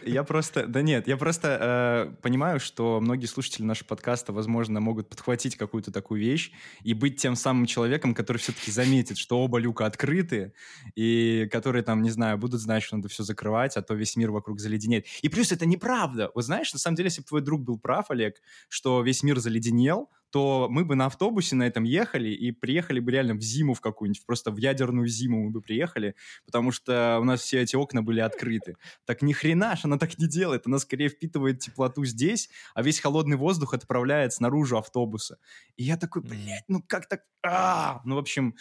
[0.04, 5.10] я просто, да нет, я просто э, понимаю, что многие слушатели нашего подкаста, возможно, могут
[5.10, 9.86] подхватить какую-то такую вещь и быть тем самым человеком, который все-таки заметит, что оба люка
[9.86, 10.54] открыты,
[10.96, 14.32] и которые там, не знаю, будут знать, что надо все закрывать, а то весь мир
[14.32, 15.06] вокруг заледенеет.
[15.22, 16.32] И плюс это неправда.
[16.34, 18.38] Вот знаешь, на самом деле, если бы твой друг был прав, Олег,
[18.70, 23.12] что весь мир заледенел, то мы бы на автобусе на этом ехали и приехали бы
[23.12, 27.24] реально в зиму в какую-нибудь, просто в ядерную зиму мы бы приехали, потому что у
[27.24, 28.76] нас все эти окна были открыты.
[29.06, 30.66] Так ни хрена ж она так не делает.
[30.66, 35.38] Она скорее впитывает теплоту здесь, а весь холодный воздух отправляет снаружи автобуса.
[35.76, 37.22] И я такой, блядь, ну как так?
[37.46, 38.02] А!
[38.04, 38.56] Ну, в общем,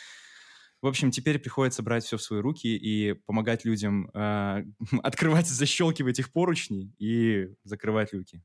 [0.83, 4.65] в общем, теперь приходится брать все в свои руки и помогать людям э,
[5.03, 8.43] открывать, защелкивать их поручни и закрывать люки.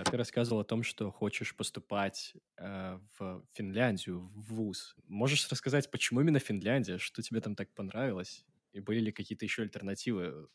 [0.00, 4.96] А ты рассказывал о том, что хочешь поступать э, в Финляндию, в ВУЗ.
[5.06, 6.98] Можешь рассказать, почему именно Финляндия?
[6.98, 8.44] Что тебе там так понравилось?
[8.72, 10.48] И были ли какие-то еще альтернативы?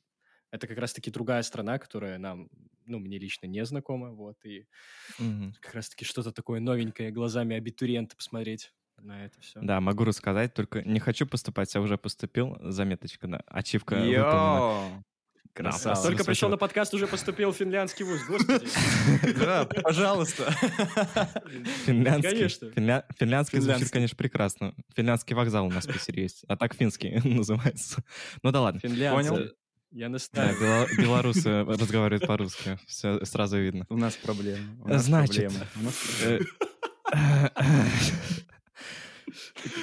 [0.52, 2.50] Это как раз-таки другая страна, которая нам,
[2.86, 4.68] ну, мне лично не знакома, вот, и
[5.18, 5.56] Мгм.
[5.62, 9.62] как раз-таки что-то такое новенькое глазами абитуриента посмотреть на это все.
[9.62, 12.58] Да, могу рассказать, только не хочу поступать, а уже поступил.
[12.62, 13.42] Заметочка, да.
[13.48, 14.66] Ачивка выполнена.
[15.56, 15.96] Красава.
[15.96, 16.26] Только Спасибо.
[16.26, 18.68] пришел на подкаст, уже поступил в финляндский вуз, господи.
[19.40, 20.52] Да, пожалуйста.
[21.86, 22.30] Финляндский.
[22.36, 22.66] Конечно.
[22.72, 24.74] Финля- Финляндский звучит, конечно, прекрасно.
[24.96, 28.04] Финляндский вокзал у нас в Питере есть, а так финский называется.
[28.44, 28.82] Ну да ладно.
[28.82, 29.50] Понял.
[29.92, 30.60] Я Да, настаиваю.
[30.60, 33.86] бело- белорусы разговаривают по-русски, все сразу видно.
[33.88, 34.76] У нас проблемы.
[34.84, 35.54] у нас Значит,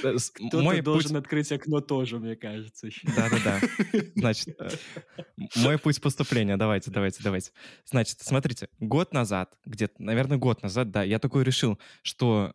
[0.01, 2.89] Кто-то Мой должен путь открыть окно тоже, мне кажется.
[3.17, 3.61] Да-да-да.
[4.15, 4.71] Значит, э,
[5.57, 6.57] мой путь поступления.
[6.57, 7.53] Давайте, давайте, давайте.
[7.85, 12.53] Значит, смотрите, год назад, где-то, наверное, год назад, да, я такой решил, что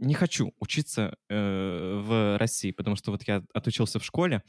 [0.00, 4.42] не хочу учиться э, в России, потому что вот я отучился в школе,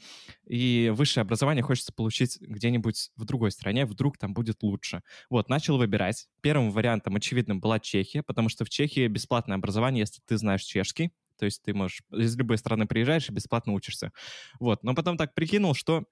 [0.46, 5.02] и высшее образование хочется получить где-нибудь в другой стране, вдруг там будет лучше.
[5.30, 6.28] Вот, начал выбирать.
[6.40, 11.12] Первым вариантом, очевидным, была Чехия, потому что в Чехии бесплатное образование, если ты знаешь чешский,
[11.36, 14.12] то есть ты можешь из любой страны приезжаешь и бесплатно учишься.
[14.60, 16.04] Вот, но потом так прикинул, что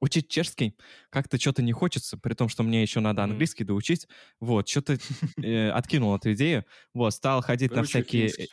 [0.00, 0.76] учить чешский
[1.10, 4.06] как-то что-то не хочется, при том, что мне еще надо английский доучить.
[4.40, 4.98] Вот, что-то
[5.42, 6.64] э, откинул эту идею.
[6.92, 8.28] Вот, стал ходить на Выучи всякие...
[8.28, 8.48] финский.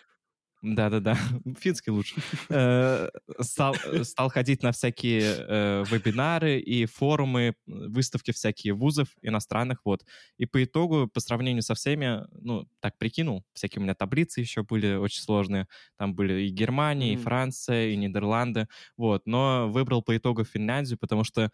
[0.61, 1.15] Да-да-да,
[1.59, 2.15] финский лучше.
[2.49, 9.79] Э, Стал, э, стал ходить на всякие э, вебинары и форумы, выставки всякие вузов иностранных,
[9.85, 10.05] вот.
[10.37, 14.61] И по итогу, по сравнению со всеми, ну, так прикинул, всякие у меня таблицы еще
[14.61, 15.67] были очень сложные.
[15.97, 17.17] Там были и Германия, и.
[17.17, 19.25] Франция, и Нидерланды, вот.
[19.25, 21.51] Но выбрал по итогу Финляндию, потому что,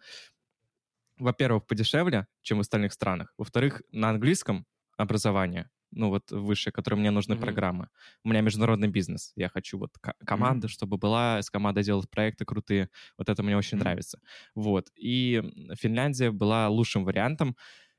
[1.18, 3.32] во-первых, подешевле, чем в остальных странах.
[3.38, 4.66] Во-вторых, на английском
[4.98, 7.40] образование, ну вот высшее, которое мне нужны Мгм.
[7.42, 7.88] программы.
[8.24, 9.32] У меня международный бизнес.
[9.36, 12.90] Я хочу вот ко- команда, чтобы была, с командой делать проекты крутые.
[13.16, 13.78] Вот это мне очень Мгм.
[13.78, 14.20] нравится.
[14.54, 14.90] Вот.
[14.96, 15.42] И
[15.78, 17.56] Финляндия была лучшим вариантом.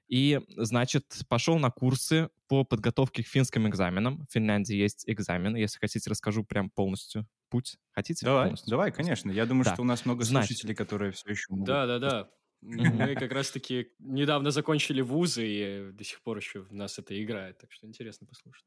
[0.08, 4.26] И, значит, пошел на курсы по подготовке к финским экзаменам.
[4.28, 5.56] В Финляндии есть экзамен.
[5.56, 7.78] Если хотите, расскажу прям полностью путь.
[7.92, 8.26] Хотите?
[8.26, 8.72] Давай, полностью?
[8.72, 9.30] давай, конечно.
[9.32, 9.74] Я думаю, Да.
[9.74, 10.58] что у нас много Значит.
[10.58, 11.68] слушателей, которые все еще могут...
[11.68, 12.30] Да, да, да.
[12.62, 17.58] Мы как раз-таки недавно закончили вузы, и до сих пор еще в нас это играет,
[17.58, 18.66] так что интересно послушать.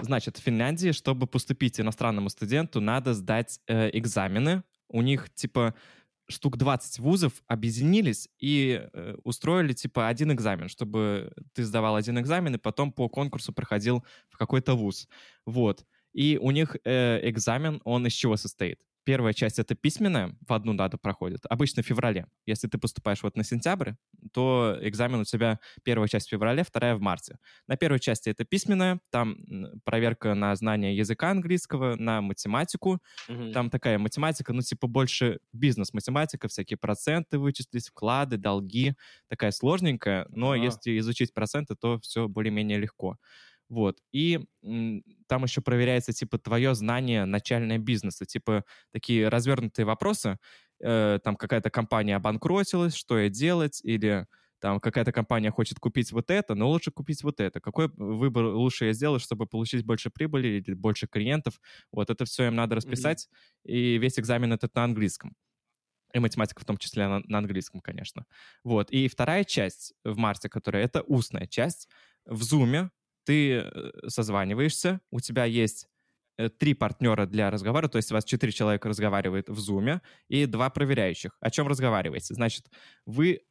[0.00, 4.62] Значит, в Финляндии, чтобы поступить иностранному студенту, надо сдать э, экзамены.
[4.88, 5.74] У них, типа,
[6.28, 12.54] штук 20 вузов объединились и э, устроили, типа, один экзамен, чтобы ты сдавал один экзамен
[12.54, 15.08] и потом по конкурсу проходил в какой-то вуз.
[15.46, 15.84] Вот.
[16.12, 18.80] И у них э, экзамен, он из чего состоит?
[19.06, 22.26] Первая часть— это письменная, в одну дату проходит, обычно в феврале.
[22.44, 23.92] Если ты поступаешь вот на сентябрь,
[24.32, 27.38] то экзамен у тебя первая часть в феврале, вторая в марте.
[27.68, 29.36] На первой части это письменная, там
[29.84, 33.00] проверка на знание языка английского, на математику.
[33.28, 33.52] Мгм.
[33.52, 38.94] Там такая математика, ну, типа больше бизнес-математика, всякие проценты вычислить, вклады, долги.
[39.28, 40.56] Такая сложненькая, но Ага.
[40.56, 43.18] если изучить проценты, то все более-менее легко.
[43.68, 43.98] Вот.
[44.12, 48.24] И там еще проверяется, типа, твое знание начальное бизнеса.
[48.24, 50.38] Типа, такие развернутые вопросы.
[50.80, 54.26] Э, там какая-то компания обанкротилась, что ей делать, или
[54.60, 57.60] там какая-то компания хочет купить вот это, но лучше купить вот это.
[57.60, 61.60] Какой выбор лучше я сделаю, чтобы получить больше прибыли или больше клиентов?
[61.92, 63.28] Вот это все им надо расписать,
[63.64, 65.34] и весь экзамен этот на английском.
[66.14, 68.24] И математика в том числе на, на английском, конечно.
[68.64, 68.90] Вот.
[68.90, 71.88] И вторая часть в марте, которая это устная часть,
[72.24, 72.88] в Zoom
[73.26, 75.88] ты э, созваниваешься, у тебя есть
[76.38, 80.46] э, три партнера для разговора, то есть у вас четыре человека разговаривает в Zoom и
[80.46, 81.36] два проверяющих.
[81.40, 82.34] О чем разговариваете?
[82.34, 82.70] Значит,
[83.04, 83.42] вы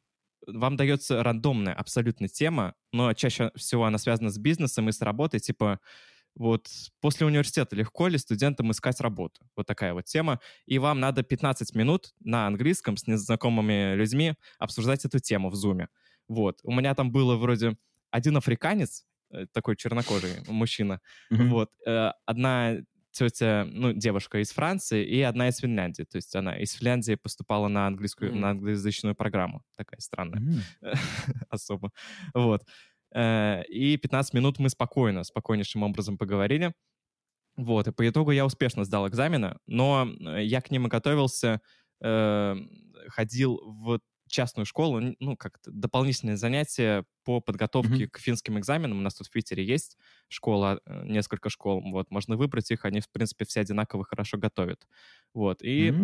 [0.46, 5.40] вам дается рандомная абсолютно тема, но чаще всего она связана с бизнесом и с работой,
[5.40, 5.80] типа
[6.34, 6.68] вот
[7.00, 9.40] после университета легко ли студентам искать работу?
[9.56, 10.38] Вот такая вот тема.
[10.66, 15.88] И вам надо 15 минут на английском с незнакомыми людьми обсуждать эту тему в Zoom.
[16.28, 16.60] Вот.
[16.62, 17.76] У меня там было вроде
[18.10, 19.04] один африканец,
[19.52, 21.56] такой чернокожий мужчина, Мгм.
[21.56, 21.70] вот.
[21.86, 22.76] э, Одна
[23.12, 26.02] тетя, ну, девушка из Франции и одна из Финляндии.
[26.04, 28.40] То есть она из Финляндии поступала на английскую, Мгм.
[28.40, 29.62] на англоязычную программу.
[29.76, 30.76] Такая странная М.
[31.50, 31.92] особо.
[32.34, 32.64] Вот.
[33.14, 36.74] Э, И 15 минут мы спокойно, спокойнейшим образом поговорили.
[37.56, 41.60] Вот, и по итогу я успешно сдал экзамены, но э, я к ним и готовился,
[42.02, 42.56] э,
[43.08, 48.08] ходил в частную школу, ну, как-то дополнительные занятия по подготовке Мгм.
[48.08, 48.98] к финским экзаменам.
[48.98, 49.96] У нас тут в Питере есть
[50.28, 54.86] школа, э, несколько школ, вот, можно выбрать их, они, в принципе, все одинаково хорошо готовят.
[55.34, 55.94] Вот, и э,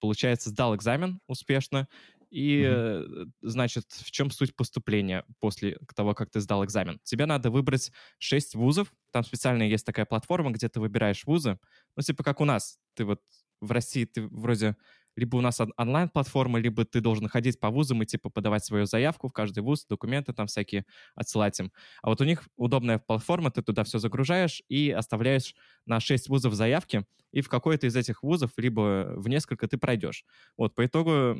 [0.00, 1.88] получается, сдал экзамен успешно,
[2.30, 3.04] и, э,
[3.42, 7.00] значит, в чем суть поступления после того, как ты сдал экзамен?
[7.02, 11.58] Тебе надо выбрать 6 вузов, там специально есть такая платформа, где ты выбираешь вузы,
[11.96, 13.20] ну, типа как у нас, ты вот
[13.60, 14.76] в России, ты вроде
[15.16, 18.86] либо у нас он- онлайн-платформа, либо ты должен ходить по вузам и, типа, подавать свою
[18.86, 21.72] заявку в каждый вуз, документы там всякие отсылать им.
[22.02, 25.54] А вот у них удобная платформа, ты туда все загружаешь и оставляешь
[25.86, 30.24] на 6 вузов заявки, и в какой-то из этих вузов, либо в несколько ты пройдешь.
[30.56, 31.36] Вот, по итогу,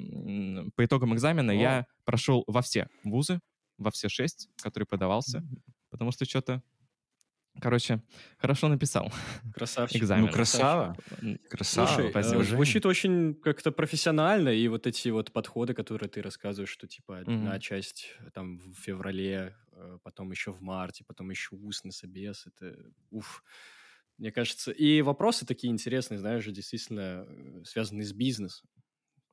[0.77, 1.57] по итогам экзамена О.
[1.57, 3.41] я прошел во все вузы,
[3.79, 5.43] во все шесть, которые подавался,
[5.91, 6.63] потому что что-то,
[7.61, 8.03] короче,
[8.39, 9.13] хорошо написал
[9.53, 10.09] Красавчик.
[10.13, 10.29] экзамен.
[10.29, 10.97] Ну, красава.
[11.49, 12.09] Красава.
[12.09, 12.45] Слушай, э, спасибо.
[12.45, 17.59] звучит очень как-то профессионально, и вот эти вот подходы, которые ты рассказываешь, что типа одна
[17.59, 17.61] Мгм.
[17.61, 22.77] часть э, там в феврале, э, потом еще в марте, потом еще устный собес, это
[23.11, 23.45] уф.
[24.19, 27.27] Мне кажется, и вопросы такие интересные, знаешь, же действительно
[27.65, 28.69] связанные с бизнесом.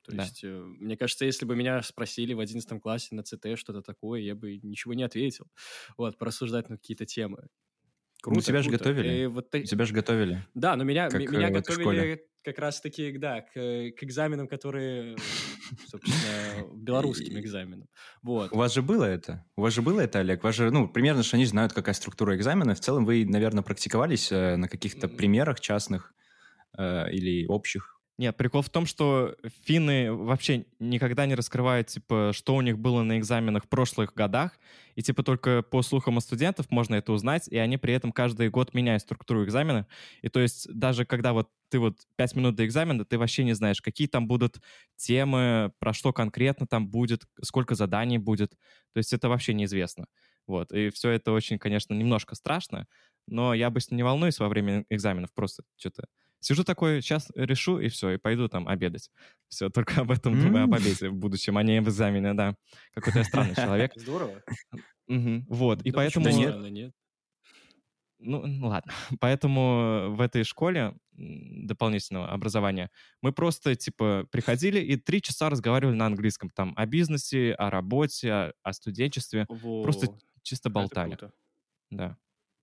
[0.02, 0.32] То Да.
[0.32, 4.34] есть, мне кажется, если бы меня спросили в 11 классе на ЦТ что-то такое, я
[4.34, 5.46] бы ничего не ответил.
[5.98, 7.48] Вот, порассуждать на какие-то темы.
[8.22, 8.84] Круто, Ну, тебя же круто.
[8.84, 9.14] готовили.
[9.22, 10.44] И вот та- Тебя же готовили.
[10.54, 14.48] да, но меня, Как, меня э, этой готовили как раз-таки, да, к, э, к экзаменам,
[14.48, 15.16] которые,
[15.86, 17.88] собственно, белорусским экзаменам.
[18.22, 18.52] Вот.
[18.52, 19.44] У вас же было это?
[19.56, 20.42] У вас же было это, Олег?
[20.42, 22.74] У вас же, ну, примерно же они знают, какая структура экзамена.
[22.74, 26.14] В целом вы, наверное, практиковались э, на каких-то примерах частных
[26.76, 27.97] э, или общих?
[28.18, 33.02] Нет, прикол в том, что финны вообще никогда не раскрывают, типа, что у них было
[33.04, 34.58] на экзаменах в прошлых годах,
[34.96, 38.50] и, типа, только по слухам у студентов можно это узнать, и они при этом каждый
[38.50, 39.86] год меняют структуру экзамена,
[40.22, 43.52] и то есть даже когда вот ты вот пять минут до экзамена, ты вообще не
[43.52, 44.56] знаешь, какие там будут
[44.96, 48.50] темы, про что конкретно там будет, сколько заданий будет,
[48.94, 50.06] то есть это вообще неизвестно.
[50.48, 52.86] Вот, и все это очень, конечно, немножко страшно,
[53.28, 56.06] но я обычно не волнуюсь во время экзаменов, просто что-то
[56.40, 59.10] Сижу такой, сейчас решу, и все, и пойду там обедать.
[59.48, 62.54] Все, только об этом думаю, об обеде в будущем, а не об экзамене, да.
[62.94, 63.92] Какой-то я странный человек.
[63.96, 64.42] Здорово.
[65.06, 66.28] Вот, и поэтому...
[66.28, 66.92] нет.
[68.20, 68.92] Ну, ладно.
[69.20, 72.90] Поэтому в этой школе дополнительного образования
[73.22, 76.50] мы просто, типа, приходили и три часа разговаривали на английском.
[76.50, 79.46] Там о бизнесе, о работе, о, о студенчестве.
[79.46, 81.18] Просто Во, чисто это болтали.
[81.90, 82.16] Да.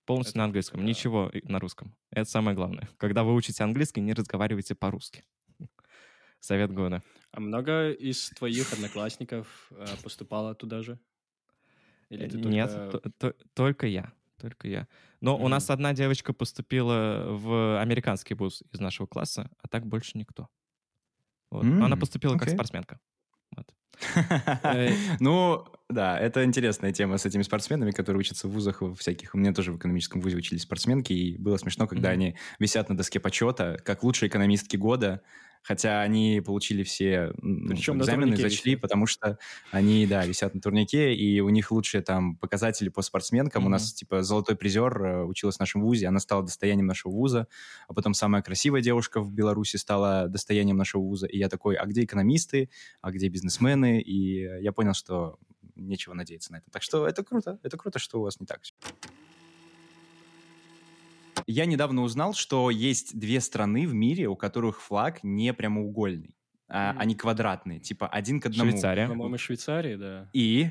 [0.06, 0.80] Полностью Это на английском.
[0.80, 0.86] да.
[0.86, 1.94] Ничего на русском.
[2.10, 2.88] Это самое главное.
[2.96, 5.24] Когда вы учите английский, не разговаривайте по-русски.
[6.40, 7.02] Совет года.
[7.32, 10.98] А много из твоих одноклассников э, поступало туда же?
[12.08, 14.12] Или ты Э, Нет, только- то- то- только я.
[14.38, 14.86] Только я.
[15.20, 20.18] Но у нас одна девочка поступила в американский вуз из нашего класса, а так больше
[20.18, 20.48] никто.
[21.50, 21.64] Вот.
[21.64, 22.54] Она М, поступила как окей.
[22.54, 23.00] спортсменка.
[24.62, 24.90] Э,
[25.20, 29.34] Ну, да, это интересная тема с этими спортсменами, которые учатся в вузах всяких.
[29.34, 32.10] У меня тоже в экономическом вузе учились спортсменки, и было смешно, когда Мгм.
[32.10, 35.22] они висят на доске почета, как лучшие экономистки года,
[35.62, 38.76] хотя они получили все ну, Причем экзамены, зачли, висят.
[38.76, 39.38] потому что
[39.70, 43.66] они, да, висят на турнике, и у них лучшие там показатели по спортсменкам.
[43.66, 43.68] У Мгм.
[43.68, 47.46] нас, типа, золотой призер э, училась в нашем вузе, она стала достоянием нашего вуза,
[47.88, 51.86] а потом самая красивая девушка в Беларуси стала достоянием нашего вуза, и я такой, а
[51.86, 52.70] где экономисты,
[53.00, 55.38] а где бизнесмены, и я понял, что
[55.76, 56.70] нечего надеяться на это.
[56.70, 58.60] Так что это круто, это круто, что у вас не так.
[61.46, 66.36] Я недавно узнал, что есть две страны в мире, у которых флаг не прямоугольный,
[66.68, 67.00] а Мгм.
[67.00, 68.70] они квадратные, типа один к одному.
[68.70, 69.06] Швейцария.
[69.06, 70.28] По-моему, Швейцарии, да.
[70.32, 70.70] И...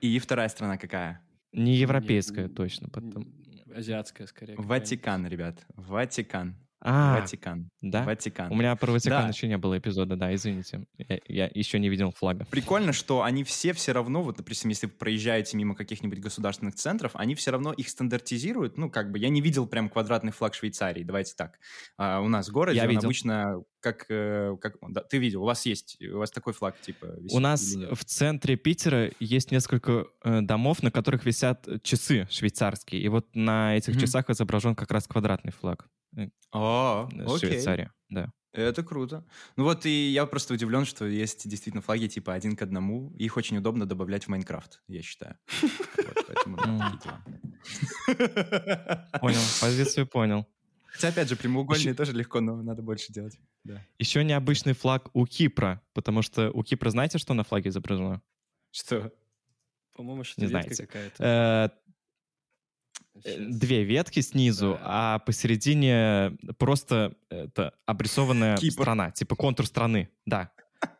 [0.00, 1.20] И вторая страна какая?
[1.52, 2.88] Не европейская Н- точно.
[2.90, 3.32] Потом.
[3.74, 4.54] Азиатская, скорее.
[4.56, 5.64] Ватикан, ребят.
[5.74, 6.54] Ватикан.
[6.86, 7.70] А, Ватикан.
[7.80, 8.04] да?
[8.04, 8.52] Ватикан.
[8.52, 9.28] У меня про Ватикан Да.
[9.28, 10.86] еще не было эпизода, да, извините.
[10.98, 12.44] Я, я еще не видел флага.
[12.50, 17.12] Прикольно, что они все все равно, вот, допустим, если вы проезжаете мимо каких-нибудь государственных центров,
[17.14, 18.76] они все равно их стандартизируют.
[18.76, 21.58] Ну, как бы, я не видел прям квадратный флаг Швейцарии, давайте так.
[21.96, 23.04] А, у нас в городе Я он видел.
[23.06, 24.04] обычно как...
[24.10, 27.40] э, как да, ты видел, у вас есть, у вас такой флаг, типа, висит У
[27.40, 33.00] нас в центре Питера есть несколько э, домов, на которых висят часы швейцарские.
[33.00, 34.00] И вот на этих Мгм.
[34.02, 35.88] часах изображен как раз квадратный флаг
[36.52, 37.50] О, э, окей.
[37.50, 37.90] Швейцарии.
[38.08, 38.32] Да.
[38.52, 39.24] Это круто.
[39.56, 43.12] Ну вот и я просто удивлен, что есть действительно флаги типа один к одному.
[43.18, 45.36] Их очень удобно добавлять в Майнкрафт, я считаю.
[49.20, 50.46] Понял, позицию понял.
[50.86, 53.36] Хотя, опять же, прямоугольные тоже легко, но надо больше делать.
[53.64, 53.84] Да.
[53.98, 58.22] Еще необычный флаг у Кипра, потому что у Кипра знаете, что на флаге изображено?
[58.70, 59.12] Что?
[59.94, 60.86] По-моему, Не что знаете.
[60.86, 61.72] какая-то.
[63.14, 68.82] Две ветки снизу, а посередине просто это обрисованная Кипр.
[68.82, 70.50] страна, типа контур страны, да.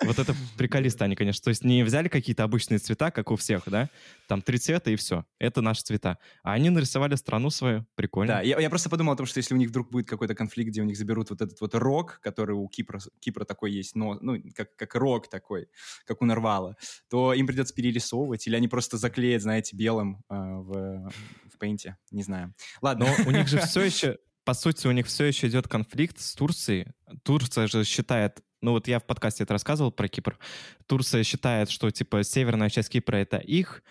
[0.04, 1.42] Вот это приколисты они, конечно.
[1.42, 3.88] То есть не взяли какие-то обычные цвета, как у всех, да?
[4.28, 5.24] Там три цвета и все.
[5.38, 6.18] Это наши цвета.
[6.42, 7.86] А они нарисовали страну свою.
[7.94, 8.34] Прикольно.
[8.34, 10.70] Да, я, я просто подумал о том, что если у них вдруг будет какой-то конфликт,
[10.70, 14.18] где у них заберут вот этот вот рог, который у Кипра, Кипра такой есть, но,
[14.20, 15.68] ну, как, как рог такой,
[16.06, 16.76] как у Нарвала,
[17.08, 21.10] то им придется перерисовывать, или они просто заклеят, знаете, белым а, в,
[21.52, 22.54] в пейнте, не знаю.
[22.82, 23.06] Ладно.
[23.06, 26.34] Но у них же все еще, по сути, у них все еще идет конфликт с
[26.34, 26.88] Турцией.
[27.22, 30.38] Турция же считает, ну вот я в подкасте это рассказывал про Кипр.
[30.86, 33.82] Турция считает, что типа северная часть Кипра это их,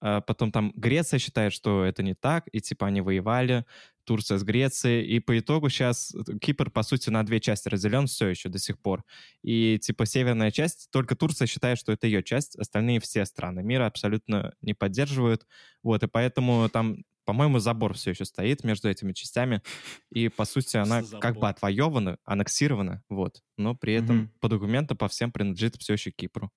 [0.00, 3.64] а потом там Греция считает, что это не так, и типа они воевали,
[4.04, 8.28] Турция с Грецией, и по итогу сейчас Кипр, по сути, на две части разделен все
[8.28, 9.04] еще до сих пор.
[9.42, 13.86] И типа северная часть, только Турция считает, что это ее часть, остальные все страны мира
[13.86, 15.46] абсолютно не поддерживают.
[15.84, 19.62] Вот, и поэтому там, по-моему, забор все еще стоит между этими частями,
[20.10, 21.48] и, по сути, она как бы Забор.
[21.48, 24.32] отвоевана, аннексирована, вот, но при этом Мгм.
[24.40, 26.50] по документам по всем принадлежит все еще Кипру.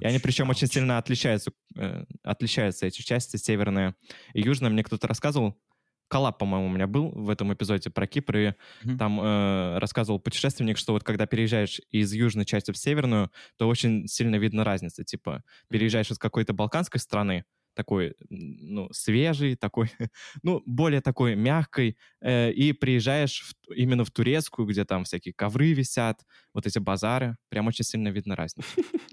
[0.00, 0.68] И они Ауч, причем очень ауч.
[0.68, 3.96] сильно отличаются, э, отличаются эти части, северная
[4.34, 4.70] и южная.
[4.70, 5.60] Мне кто-то рассказывал,
[6.08, 8.98] коллаб, по-моему, у меня был в этом эпизоде про Кипр, и Мгм.
[8.98, 14.06] там э, рассказывал путешественник, что вот когда переезжаешь из южной части в северную, то очень
[14.08, 15.04] сильно видно разницу.
[15.04, 19.90] Типа, переезжаешь из какой-то балканской страны, такой, ну, свежий, такой,
[20.42, 25.72] ну, более такой мягкой, э, и приезжаешь в именно в турецкую, где там всякие ковры
[25.72, 26.22] висят,
[26.54, 28.68] вот эти базары, прям очень сильно видно разницу.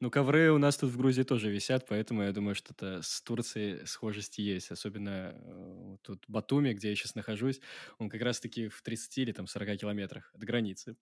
[0.00, 3.84] Ну, ковры у нас тут в Грузии тоже висят, поэтому я думаю, что-то с Турцией
[3.86, 4.70] схожести есть.
[4.70, 7.60] Особенно э, тут Батуми, где я сейчас нахожусь,
[7.98, 10.96] он как раз-таки в 30 или там 40 километрах от границы.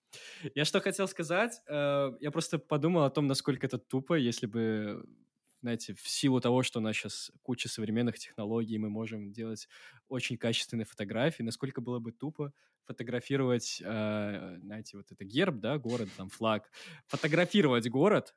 [0.55, 1.61] Я что хотел сказать?
[1.69, 5.05] Э, Я просто подумал о том, насколько это тупо, если бы
[5.63, 9.69] знаете, в силу того, что у нас сейчас куча современных технологий, мы можем делать
[10.09, 12.53] очень качественные фотографии, насколько было бы тупо
[12.87, 16.71] фотографировать, э, знаете, вот это герб, да, город, там, флаг,
[17.07, 18.35] фотографировать город,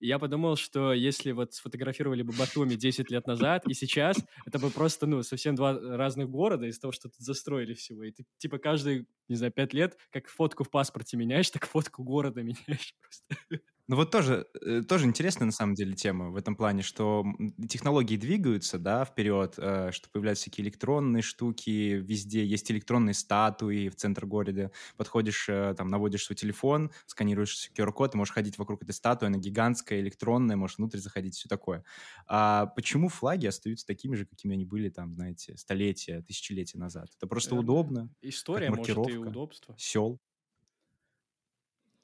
[0.00, 4.70] я подумал, что если вот сфотографировали бы Батуми 10 лет назад и сейчас, это бы
[4.70, 8.04] просто, ну, совсем два разных города из того, что тут застроили всего.
[8.04, 12.04] И ты, типа, каждые, не знаю, 5 лет, как фотку в паспорте меняешь, так фотку
[12.04, 13.62] города меняешь просто.
[13.88, 17.24] Ну вот тоже, э, тоже интересная на самом деле тема в этом плане, что
[17.68, 21.70] технологии двигаются, да, вперед, э, что появляются всякие электронные штуки,
[22.02, 24.72] везде есть электронные статуи в центр города.
[24.96, 29.38] Подходишь, э, там, наводишь свой телефон, сканируешь QR-код, и можешь ходить вокруг этой статуи, она
[29.38, 31.84] гигантская, электронная, можешь внутрь заходить, все такое.
[32.26, 37.10] А почему флаги остаются такими же, какими они были, там, знаете, столетия, тысячелетия назад?
[37.16, 38.10] Это просто Эм, удобно.
[38.20, 39.78] История, может, и удобство.
[39.78, 40.20] Сел.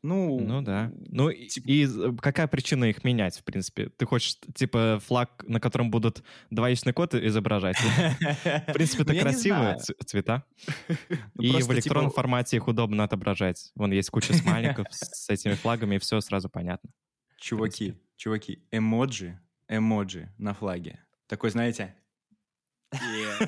[0.02, 0.90] Ну, Ну да.
[1.08, 3.88] Ну и, типа- и з- какая причина их менять, в принципе?
[3.88, 7.76] Ты хочешь, типа, флаг, на котором будут двоичный код изображать?
[8.66, 10.44] В принципе, это Ну, красивые цвета.
[11.34, 13.70] Ну, И в просто, электронном типа, формате их удобно отображать.
[13.76, 16.90] Вон есть куча смайликов с этими флагами, и все сразу понятно.
[17.38, 19.38] Чуваки, чуваки, эмоджи,
[19.68, 21.00] эмоджи на флаге.
[21.28, 21.94] Такой, знаете,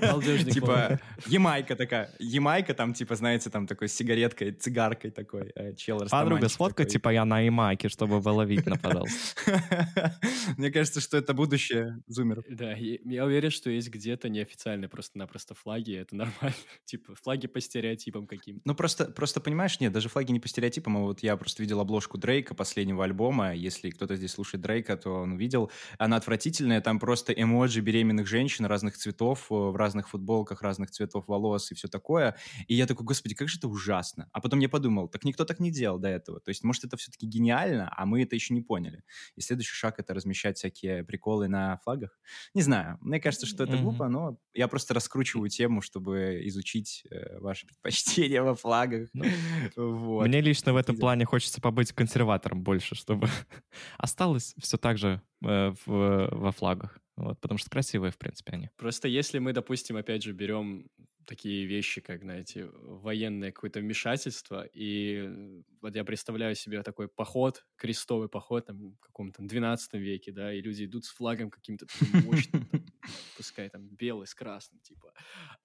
[0.00, 2.10] Балдежный типа Ямайка такая.
[2.18, 5.52] Ямайка там, типа, знаете, там такой с сигареткой, цигаркой такой.
[5.54, 9.40] э, Чел Подруга, сфоткай, типа, я на Ямайке, чтобы было видно, пожалуйста.
[10.56, 12.44] Мне кажется, что это будущее зумеров.
[12.48, 16.54] Да, я, уверен, что есть где-то неофициальные просто-напросто флаги, и это нормально.
[16.84, 18.62] типа флаги по стереотипам каким-то.
[18.64, 21.80] Ну, просто, просто понимаешь, нет, даже флаги не по стереотипам, а вот я просто видел
[21.80, 26.98] обложку Дрейка, последнего альбома, если кто-то здесь слушает Дрейка, то он увидел, она отвратительная, там
[26.98, 31.88] просто эмоджи беременных женщин разных цветов, э, в разных футболках, разных цветов волос и все
[31.88, 34.28] такое, и я такой, господи, как же это ужасно.
[34.32, 36.96] А потом я подумал, так никто так не делал до этого, то есть, может, это
[36.96, 39.02] все-таки гениально, а мы это еще не поняли.
[39.36, 42.18] И следующий шаг— это размещать всякие приколы на флагах.
[42.54, 47.38] Не знаю, мне кажется, что это глупо, но я просто раскручиваю тему, чтобы изучить э,
[47.40, 49.08] ваши предпочтения во флагах.
[49.12, 49.24] Ну,
[49.76, 50.26] Вот.
[50.26, 53.28] Мне лично в этом плане хочется побыть консерватором больше, чтобы
[53.98, 56.98] осталось все так же э, в- во флагах.
[57.16, 58.70] Вот, потому что красивые, в принципе, они.
[58.76, 60.88] Просто если мы, допустим, опять же, берем
[61.26, 68.28] такие вещи, как, знаете, военное какое-то вмешательство, и вот я представляю себе такой поход, крестовый
[68.28, 71.86] поход, там, в каком-то 12 веке, да, и люди идут с флагом каким-то
[72.24, 72.68] мощным,
[73.36, 75.12] пускай там белый с красным, типа.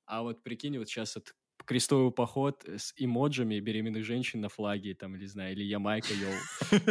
[0.05, 1.33] А вот прикинь, вот сейчас вот
[1.69, 6.81] крестовый поход с эмоджами беременных женщин на флаге, там, или, знаю, или Ямайка, йоу.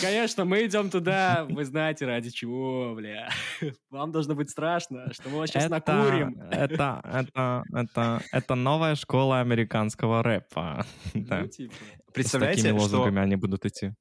[0.00, 3.28] Конечно, мы идем туда, вы знаете, ради чего, бля.
[3.90, 6.40] Вам должно быть страшно, что мы вас сейчас накурим.
[6.52, 10.86] Это, это, это, это новая школа американского рэпа.
[11.14, 11.74] Ну, типа.
[11.74, 13.94] С Представляете, такими что лозунгами они будут идти.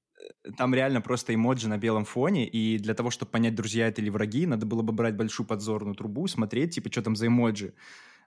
[0.58, 4.12] там реально просто эмоджи на белом фоне, и для того, чтобы понять, друзья это или
[4.12, 7.74] враги, надо было бы брать большую подзорную трубу, смотреть, типа, что там за эмоджи.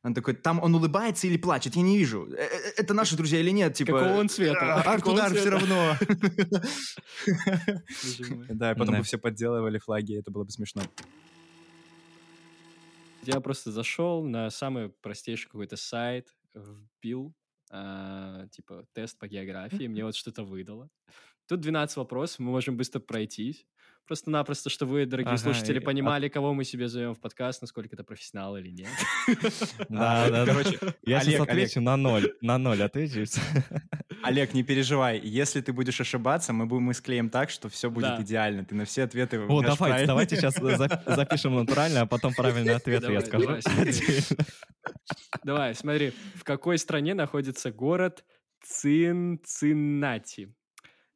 [0.05, 2.26] Он такой, там он улыбается или плачет, я не вижу.
[2.32, 3.74] Э, э, Это наши друзья или нет?
[3.74, 4.74] Типа, Какого он цвета?
[4.74, 5.96] «А, Арт Какого он удар все цвета?» равно.
[8.50, 10.82] Да, и потом бы все подделывали флаги, это было бы смешно.
[13.22, 17.32] Я просто зашел на самый простейший какой-то сайт, вбил,
[17.70, 20.90] а, типа, тест по географии, мне вот что-то выдало.
[21.49, 23.66] Тут 12 вопросов, мы можем быстро пройтись.
[24.07, 27.95] Просто-напросто, чтобы вы, дорогие Ага, слушатели, и понимали, кого мы себе зовем в подкаст, насколько
[27.95, 28.88] это профессионал или нет.
[29.88, 30.53] Да, А, да, да.
[30.53, 32.32] Короче, Я сейчас отвечу на ноль.
[32.40, 33.24] На ноль отвечу.
[34.24, 35.20] Олег, не переживай.
[35.22, 38.64] Если ты будешь ошибаться, мы будем мы склеим так, что все будет идеально.
[38.64, 43.20] Ты на все ответы О, давайте, давайте сейчас запишем натурально, а потом правильный ответ я
[43.20, 43.47] скажу.
[43.47, 43.93] давай, смотри.
[45.45, 48.24] Давай, смотри, в какой стране находится город
[48.64, 50.55] Цинциннати?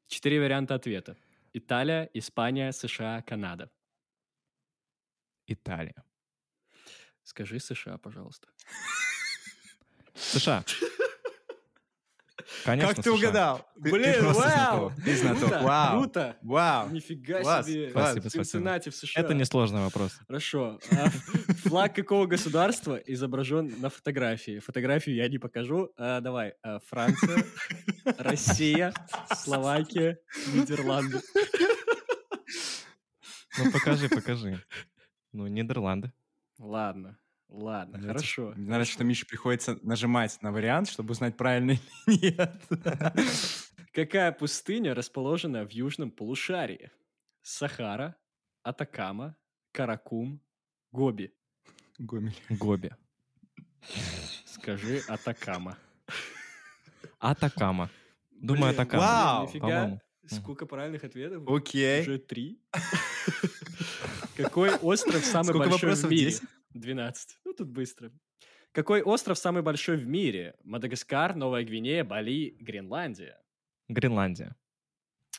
[0.08, 1.16] Четыре варианта ответа.
[1.52, 3.70] Италия, Испания, США, Канада.
[5.46, 6.04] Италия.
[7.22, 8.48] Скажи США, пожалуйста.
[10.14, 10.64] США.
[12.64, 13.12] Конечно, Как ты США.
[13.14, 13.68] угадал?
[13.74, 14.92] Ты- ты Блин, просто вау!
[15.04, 15.40] Ты знаток.
[15.48, 16.00] Круто, Вау.
[16.00, 16.36] круто!
[16.42, 16.88] Вау.
[16.90, 17.90] Нифига Класс, себе!
[17.90, 18.10] класс.
[18.12, 18.90] Спасибо, спасибо.
[18.90, 19.20] В США.
[19.22, 20.12] Это несложный вопрос.
[20.26, 20.78] Хорошо.
[20.92, 21.08] А
[21.68, 24.58] флаг какого государства изображен на фотографии?
[24.60, 25.90] Фотографию я не покажу.
[25.96, 26.54] А, давай.
[26.62, 27.44] А, Франция,
[28.18, 28.92] Россия,
[29.34, 30.18] Словакия,
[30.54, 31.20] Нидерланды.
[33.58, 34.62] Ну, покажи, покажи.
[35.32, 36.12] Ну, Нидерланды.
[36.58, 37.18] Ладно,
[37.48, 38.52] ладно, Блядь, хорошо.
[38.56, 41.72] Мне нравится, что Мише приходится нажимать на вариант, чтобы узнать, правильно
[42.06, 42.62] или нет.
[43.92, 46.90] Какая пустыня расположена в южном полушарии?
[47.42, 48.16] Сахара,
[48.62, 49.36] Атакама,
[49.72, 50.40] Каракум,
[50.92, 51.32] Гоби.
[51.98, 52.36] Гомель.
[52.50, 52.92] Гоби.
[54.44, 55.78] Скажи Атакама.
[57.18, 57.90] Атакама.
[58.30, 59.02] Думаю, Блин, Атакама.
[59.02, 59.46] Вау!
[59.46, 60.00] Нифига.
[60.26, 61.48] Сколько правильных ответов?
[61.48, 62.02] Окей.
[62.02, 62.60] Уже три.
[64.36, 66.34] Какой остров самый большой в мире?
[66.76, 66.80] 10?
[66.80, 67.38] 12.
[67.44, 68.12] Ну, тут быстро.
[68.72, 70.54] Какой остров самый большой в мире?
[70.64, 73.40] Мадагаскар, Новая Гвинея, Бали, Гренландия.
[73.88, 74.54] Гренландия.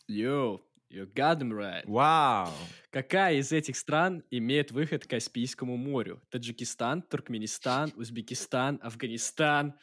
[0.10, 1.84] Yo, you got them right.
[1.86, 2.52] Вау.
[2.90, 6.22] Какая из этих стран имеет выход к Каспийскому морю?
[6.30, 9.74] Таджикистан, Туркменистан, Узбекистан, Афганистан,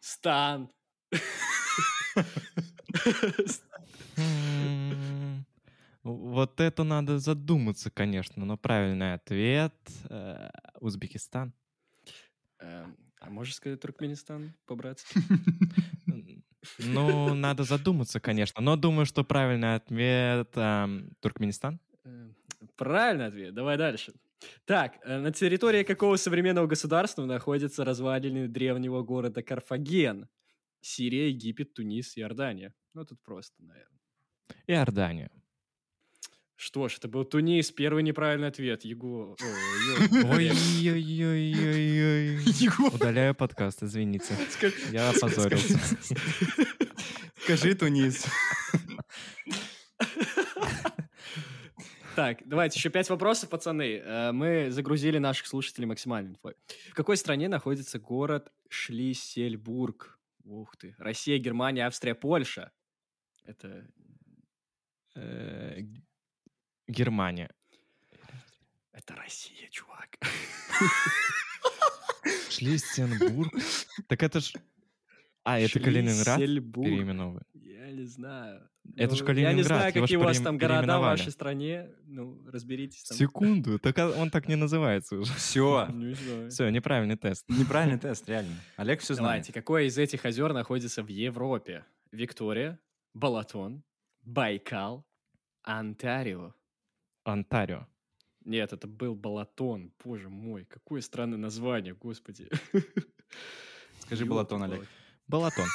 [0.00, 0.70] Стан.
[6.12, 9.74] Вот это надо задуматься, конечно, но правильный ответ
[10.08, 10.50] э,
[10.80, 11.52] Узбекистан.
[12.60, 15.18] Эм, А можешь сказать Туркменистан, по-братски?
[16.78, 21.80] Ну, надо задуматься, конечно, но думаю, что правильный ответ эм, Туркменистан.
[22.04, 22.30] Э,
[22.76, 23.54] Правильный ответ.
[23.54, 24.12] Давай дальше.
[24.64, 30.28] Так, э, на территории какого современного государства находятся развалины древнего города Карфаген?
[30.80, 32.72] Сирия, Египет, Тунис, Иордания.
[32.94, 34.00] Ну, тут просто, наверное.
[34.68, 35.30] Иордания.
[36.56, 37.70] Что ж, это был Тунис.
[37.70, 38.82] Первый неправильный ответ.
[38.84, 39.36] Его...
[40.10, 42.38] Ой-ой-ой-ой-ой.
[42.94, 44.34] Удаляю подкаст, извините.
[44.90, 45.78] Я опозорился.
[47.42, 48.24] Скажи, Тунис.
[52.14, 54.00] Так, давайте еще пять вопросов, пацаны.
[54.02, 56.54] Э, Мы загрузили наших слушателей максимальной инфой.
[56.90, 60.18] В какой стране находится город Шлиссельбург?
[60.44, 60.94] Ух ты.
[60.96, 62.72] Россия, Германия, Австрия, Польша.
[63.44, 63.86] Это...
[66.88, 67.50] Германия.
[68.92, 70.18] Это Россия, чувак.
[72.50, 73.52] Шлиссенбург.
[74.08, 74.52] Так это ж...
[75.44, 77.46] А, это Калининград переменовывают.
[77.54, 78.68] Я не знаю.
[78.96, 81.02] Это ж Ну, Я не Калининград, знаю, его ж какие у вас там города в
[81.02, 81.88] вашей стране.
[82.04, 83.16] Ну, разберитесь там.
[83.16, 85.32] Секунду, так а он так не называется уже.
[85.34, 85.86] Все.
[85.92, 86.50] Не знаю.
[86.50, 87.44] Все, неправильный тест.
[87.48, 88.54] Неправильный тест, реально.
[88.76, 89.42] Олег все знает.
[89.42, 91.84] Давайте, какое из этих озер находится в Европе?
[92.12, 92.78] Виктория,
[93.14, 93.82] Балатон,
[94.22, 95.04] Байкал,
[95.62, 96.54] Онтарио.
[97.26, 97.86] Онтарио.
[98.44, 99.92] Нет, это был Балатон.
[100.04, 102.48] Боже мой, какое странное название, господи.
[103.98, 104.86] Скажи Балатон, Олег.
[105.28, 105.66] Балатон.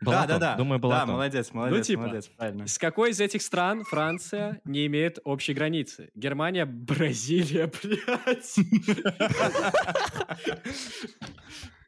[0.00, 0.56] Да, да, да.
[0.56, 1.10] Думаю, Да, Балатон.
[1.10, 2.00] молодец, молодец, типа.
[2.02, 2.66] молодец, правильно.
[2.66, 6.10] С какой из этих стран Франция не имеет общей границы?
[6.16, 8.56] Германия, Бразилия, блядь.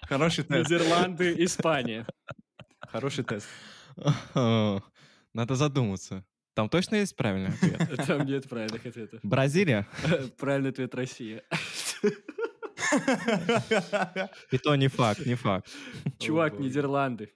[0.02, 0.70] Хороший тест.
[0.70, 2.06] Нидерланды, Испания.
[2.80, 3.48] Хороший тест.
[4.34, 6.24] Надо задуматься.
[6.54, 8.06] Там точно есть правильный ответ?
[8.06, 9.20] Там нет правильных ответов.
[9.22, 9.86] Бразилия?
[10.38, 11.42] Правильный ответ Россия.
[14.52, 15.68] И то не факт, не факт.
[16.18, 16.58] Чувак.
[16.58, 17.32] Нидерланды.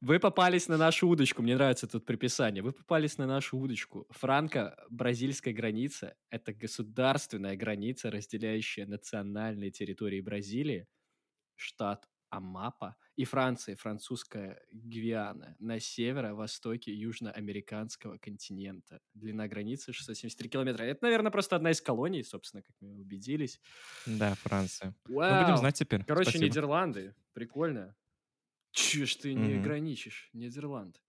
[0.00, 1.42] Вы попались на нашу удочку.
[1.42, 2.62] Мне нравится тут приписание.
[2.62, 4.06] Вы попались на нашу удочку.
[4.10, 10.86] Франко-бразильская граница— это государственная граница, разделяющая национальные территории Бразилии,
[11.56, 19.00] штат Амапа и Франции, французская Гвиана, на северо-востоке южноамериканского континента.
[19.14, 20.84] Длина границы 673 километра.
[20.84, 23.60] Это, наверное, просто одна из колоний, собственно, как мы убедились.
[24.06, 24.94] Да, Франция.
[25.06, 25.42] Вау!
[25.44, 26.04] будем знать теперь.
[26.04, 26.46] Короче, Спасибо.
[26.46, 27.14] Нидерланды.
[27.32, 27.94] Прикольно.
[28.72, 29.62] Че ж ты не Мгм.
[29.62, 31.00] граничишь, Нидерланд?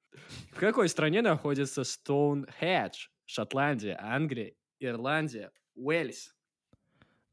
[0.52, 3.10] В какой стране находится Стоунхедж?
[3.26, 6.34] Шотландия, Англия, Ирландия, Уэльс.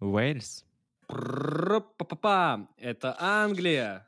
[0.00, 0.64] Уэльс?
[1.06, 4.06] Пам, Это Англия.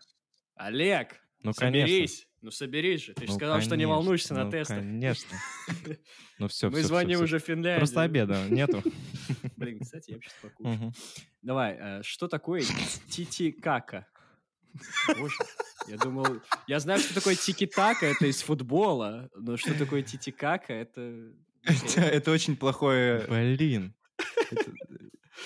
[0.57, 1.87] Олег, Ну, конечно.
[1.87, 2.29] соберись.
[2.41, 3.15] Ну, соберись же.
[3.15, 4.79] Ты же Ну, сказал, что не конечно, волнуешься на ну, тестах.
[4.79, 5.39] конечно.
[6.39, 7.79] Ну, все, Мы звоним уже в Финляндию.
[7.79, 8.81] Просто обеда нету.
[9.57, 10.93] Блин, кстати, я сейчас покушаю.
[11.43, 12.63] Давай, э, что такое
[13.09, 14.07] тити-кака?
[15.19, 15.35] Боже,
[15.89, 16.41] я думал...
[16.69, 21.33] Я знаю, что такое тики-така, это из футбола, но что такое тити-кака, это...
[21.65, 23.27] Это это очень плохое...
[23.29, 23.97] Блин.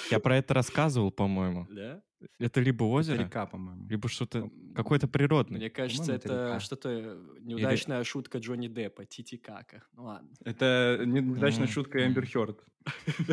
[0.07, 1.67] Это- Я про это рассказывал, по-моему.
[1.71, 2.03] Да?
[2.39, 3.89] Это либо Это озеро, река, по-моему.
[3.89, 5.59] либо что-то какой-то природный.
[5.59, 9.83] Мне кажется, это это что-то неудачная шутка Джонни Деппа, тити-кака.
[9.93, 11.71] Ну ладно, Это неудачная М.
[11.73, 12.65] шутка Эмбер Хёрд.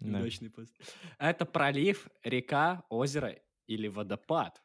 [0.00, 0.18] Да.
[0.18, 0.72] неудачный пост.
[1.18, 3.36] А Это пролив, река, озеро
[3.66, 4.62] или водопад?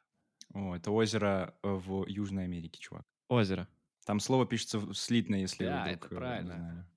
[0.53, 3.05] О, это озеро э, в Южной Америке, чувак.
[3.27, 3.67] Озеро.
[4.05, 6.87] Там слово пишется слитно, если Да, вы это э, правильно.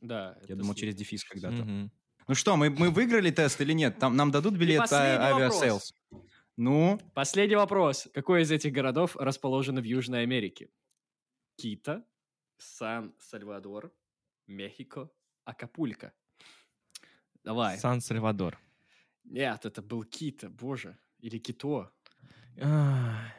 [0.00, 0.36] Да.
[0.40, 1.90] Я это думал, через дефис когда-то.
[2.28, 3.98] Ну что, мы, мы выиграли тест или нет?
[3.98, 5.62] Там, нам дадут билет а- вопрос.
[5.62, 5.94] Aviasales?
[6.56, 8.08] Ну, Последний вопрос.
[8.14, 10.68] Какой из этих городов расположен в Южной Америке?
[11.56, 12.04] Кита,
[12.58, 13.92] Сан-Сальвадор,
[14.46, 15.10] Мехико,
[15.44, 16.12] Акапулько.
[17.44, 17.78] Давай.
[17.78, 18.58] Сан-Сальвадор.
[19.24, 20.96] Нет, это был Кита, боже.
[21.20, 21.90] Или Кито.
[22.60, 23.32] Ай,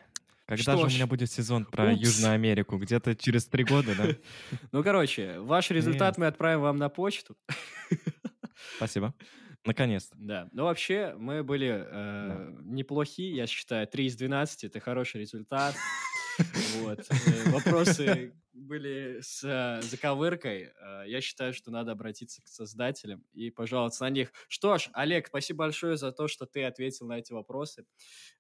[0.46, 0.94] Когда Что же у ж.
[0.96, 2.02] меня будет сезон про Упс.
[2.02, 2.78] Южную Америку?
[2.78, 4.58] Где-то через три года, да?
[4.72, 7.38] Ну, короче, ваш результат мы отправим вам на почту.
[8.78, 9.14] Спасибо.
[9.66, 10.16] Наконец-то.
[10.20, 10.50] Да.
[10.52, 13.88] Но вообще мы были э, неплохи, я считаю.
[13.88, 15.76] 3 из 12— это хороший результат.
[16.82, 17.00] Вот.
[17.00, 20.72] Э, Вопросы были с заковыркой.
[20.82, 24.32] Э, Я считаю, что надо обратиться к создателям и пожаловаться на них.
[24.48, 27.86] Что ж, Олег, спасибо большое за то, что ты ответил на эти вопросы.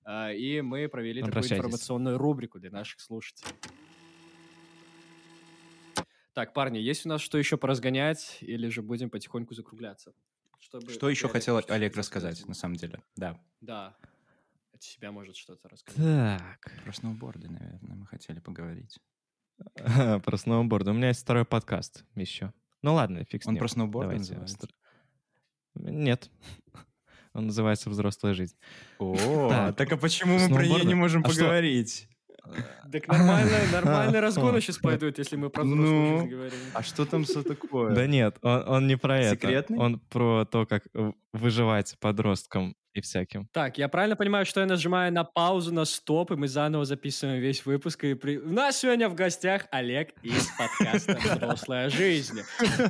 [0.07, 1.57] Э, И мы провели такую Обращайтесь.
[1.59, 3.51] информационную рубрику для наших слушателей.
[6.33, 10.13] Так, парни, есть у нас что еще поразгонять, или же будем потихоньку закругляться?
[10.59, 12.47] Чтобы что еще ты, хотел Олег рассказать, сказать?
[12.47, 13.03] на самом деле?
[13.15, 13.39] Да.
[13.61, 13.95] Да.
[14.73, 16.39] От себя может что-то рассказать.
[16.39, 16.71] Так.
[16.83, 18.97] Про сноуборды, наверное, мы хотели поговорить.
[20.25, 20.87] Про сноуборд.
[20.87, 22.51] У меня есть второй подкаст еще.
[22.81, 23.59] Ну ладно, фиг с Он ним.
[23.59, 24.67] про сноуборд Давайте называется?
[25.75, 26.31] Нет.
[27.33, 28.55] Он называется «Взрослая жизнь».
[28.99, 29.91] О, Так.
[29.91, 32.07] а почему мы про нее не можем А поговорить?
[32.91, 35.75] Так нормальные, нормальные разгоны сейчас пойдут, если мы про Ну.
[35.75, 36.59] взрослую жизнь говорим.
[36.73, 37.93] А что там за такое?
[37.95, 39.35] Да нет, он, он не про это.
[39.35, 39.77] Секретный?
[39.79, 43.47] Он про то, как э, выживать подросткам и всяким.
[43.51, 47.41] Так, я правильно понимаю, что я нажимаю на паузу, на стоп, и мы заново записываем
[47.41, 48.03] весь выпуск.
[48.03, 48.37] И при...
[48.37, 52.41] У нас сегодня в гостях Олег из подкаста «Взрослая жизнь».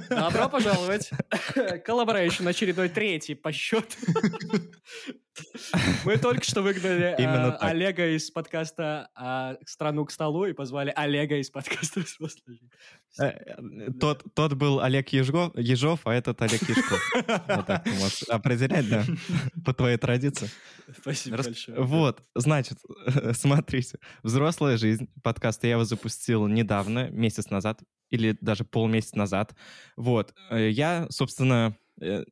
[0.10, 1.10] Добро пожаловать.
[1.86, 3.96] Collaboration очередной третий по счету.
[6.06, 7.58] Мы только что выгнали э.
[7.60, 12.70] Олега из подкаста а, «Страну к столу» и позвали Олега из подкаста «Взрослая жизнь».
[13.20, 17.00] Э, э, Тот, тот был Олег Ежов, а этот Олег Ежков.
[17.48, 19.06] Вот так ты можешь определять, да,
[19.66, 20.50] по твоей традиции.
[21.00, 21.82] Спасибо Рас- большое.
[21.82, 22.78] Вот, значит,
[23.34, 29.56] смотрите, «Взрослая жизнь» подкаст я его запустил недавно, месяц назад, или даже полмесяца назад.
[29.98, 32.24] Вот, э, я, собственно, э,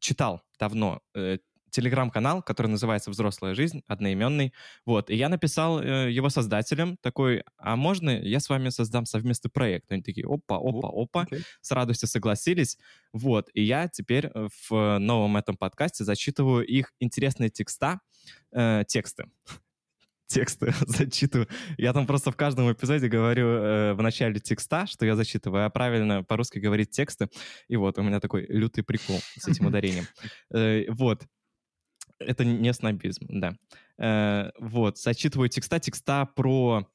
[0.00, 1.38] читал давно э,
[1.70, 4.52] телеграм-канал, который называется «Взрослая жизнь», одноименный.
[4.84, 9.50] Вот, и я написал э, его создателям такой, а можно я с вами создам совместный
[9.50, 9.90] проект?
[9.90, 11.42] Они такие, опа, опа, опа, окей.
[11.60, 12.78] с радостью согласились.
[13.12, 18.00] Вот, и я теперь э, в новом этом подкасте зачитываю их интересные текста,
[18.52, 19.24] э, тексты.
[20.30, 21.48] Тексты зачитываю.
[21.76, 25.70] Я там просто в каждом эпизоде говорю э, в начале текста, что я зачитываю, а
[25.70, 27.28] правильно по-русски говорить тексты.
[27.66, 30.06] И вот у меня такой лютый прикол с этим ударением.
[30.54, 31.24] Э, вот.
[32.20, 33.56] Это не снобизм, да.
[33.98, 36.86] Э, вот, зачитываю текста, текста про...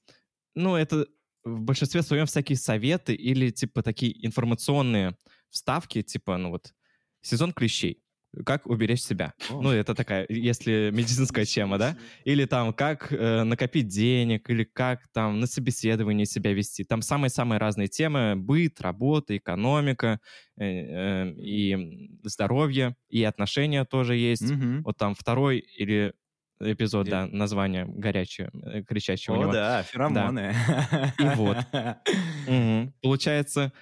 [0.53, 1.07] Ну, это
[1.43, 5.17] в большинстве своем всякие советы или, типа, такие информационные
[5.49, 6.73] вставки, типа, ну вот,
[7.21, 8.04] сезон клещей.
[8.45, 9.33] Как уберечь себя.
[9.49, 9.61] О.
[9.61, 11.95] Ну, это такая, если медицинская тема, да?
[12.23, 16.83] Или там, как э, накопить денег, или как там на собеседовании себя вести.
[16.83, 18.36] Там самые-самые разные темы.
[18.36, 20.19] Быт, работа, экономика,
[20.57, 24.49] э, э, и здоровье, и отношения тоже есть.
[24.49, 24.83] Мгм.
[24.83, 26.13] Вот там второй или
[26.59, 29.53] эпизод, Или- да, название горячее, э, кричащее у О, него.
[29.53, 30.55] да, феромоны.
[31.19, 31.57] И вот.
[32.47, 32.93] Мгм.
[33.01, 33.73] Получается,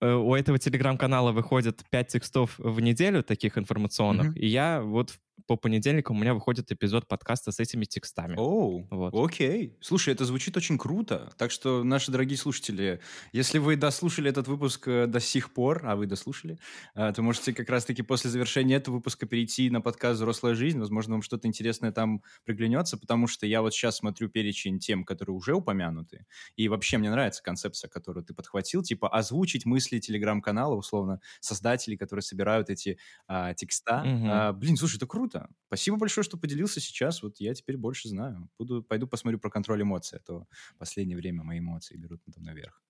[0.00, 4.36] у этого телеграм-канала выходит 5 текстов в неделю, таких информационных, Мгм.
[4.36, 8.36] и я вот по понедельникам у меня выходит эпизод подкаста с этими текстами.
[8.36, 9.14] Оу, Вот.
[9.14, 9.76] окей.
[9.80, 11.30] Слушай, это звучит очень круто.
[11.36, 13.00] Так что, наши дорогие слушатели,
[13.32, 16.58] если вы дослушали этот выпуск э, до сих пор, а вы дослушали,
[16.94, 20.78] э, то можете как раз-таки после завершения этого выпуска перейти на подкаст «Взрослая жизнь».
[20.78, 25.36] Возможно, вам что-то интересное там приглянется, потому что я вот сейчас смотрю перечень тем, которые
[25.36, 26.26] уже упомянуты.
[26.56, 32.22] И вообще мне нравится концепция, которую ты подхватил, типа озвучить мысли телеграм-канала, условно, создателей, которые
[32.22, 34.02] собирают эти а, текста.
[34.04, 34.28] Мгм.
[34.30, 35.27] А, блин, слушай, это круто.
[35.66, 37.22] Спасибо большое, что поделился сейчас.
[37.22, 38.48] Вот я теперь больше знаю.
[38.58, 42.42] Буду, пойду посмотрю про контроль эмоций, а то в последнее время мои эмоции берут там
[42.44, 42.82] наверх.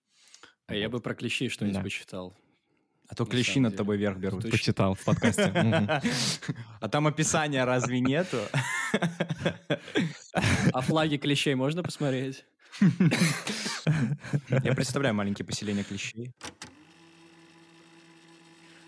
[0.66, 0.98] А я Вот.
[0.98, 1.82] бы про клещей что-нибудь Да.
[1.82, 2.36] почитал.
[3.10, 3.78] А то на клещи над деле.
[3.78, 4.42] тобой вверх берут.
[4.42, 4.50] Точно.
[4.58, 5.50] Почитал в подкасте.
[6.80, 8.38] А там описания разве нету?
[10.72, 12.44] А флаги клещей можно посмотреть?
[14.62, 16.32] Я представляю маленькие поселения клещей.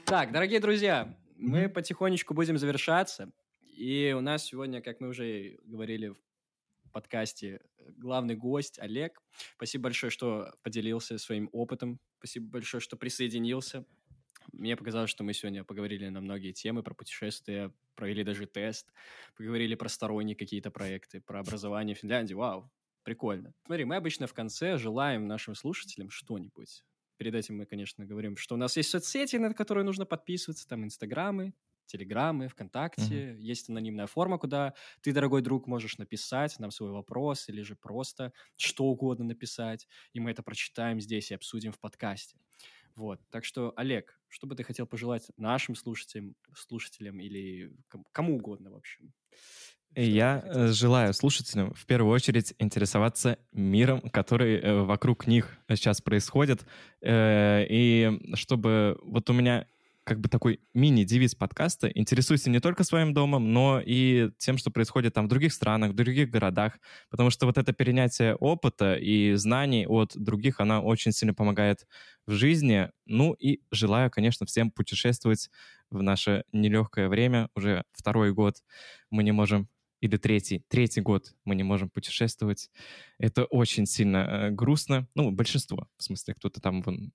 [0.04, 3.30] Так, дорогие друзья, мы потихонечку будем завершаться.
[3.72, 7.60] И у нас сегодня, как мы уже говорили в подкасте,
[7.96, 9.22] главный гость Олег.
[9.56, 12.00] Спасибо большое, что поделился своим опытом.
[12.18, 13.86] Спасибо большое, что присоединился.
[14.52, 18.92] Мне показалось, что мы сегодня поговорили на многие темы про путешествия, провели даже тест,
[19.36, 22.34] поговорили про сторонние какие-то проекты, про образование в Финляндии.
[22.34, 22.70] Вау,
[23.04, 23.54] прикольно.
[23.66, 26.84] Смотри, мы обычно в конце желаем нашим слушателям что-нибудь.
[27.16, 30.84] Перед этим мы, конечно, говорим, что у нас есть соцсети, на которые нужно подписываться, там
[30.84, 31.52] инстаграмы,
[31.90, 33.36] телеграммы, ВКонтакте.
[33.38, 38.32] Есть анонимная форма, куда ты, дорогой друг, можешь написать нам свой вопрос или же просто
[38.56, 42.36] что угодно написать, и мы это прочитаем здесь и обсудим в подкасте.
[42.96, 48.36] Вот, так что, Олег, что бы ты хотел пожелать нашим слушателям, слушателям или ком- кому
[48.36, 49.12] угодно, в общем?
[49.92, 55.56] Что бы Я э, желаю слушателям в первую очередь интересоваться миром, который э, вокруг них
[55.68, 56.64] сейчас происходит,
[57.00, 59.66] э, и чтобы вот у меня
[60.10, 65.14] как бы такой мини-девиз подкаста «Интересуйся не только своим домом, но и тем, что происходит
[65.14, 66.80] там в других странах, в других городах»,
[67.10, 71.86] потому что вот это перенятие опыта и знаний от других, она очень сильно помогает
[72.26, 72.90] в жизни.
[73.06, 75.48] Ну и желаю, конечно, всем путешествовать
[75.90, 77.48] в наше нелегкое время.
[77.54, 78.56] Уже второй год
[79.10, 79.68] мы не можем
[80.00, 82.70] или третий, третий год мы не можем путешествовать.
[83.18, 85.08] Это очень сильно э, грустно.
[85.14, 87.12] Ну, большинство, в смысле, кто-то там, вон,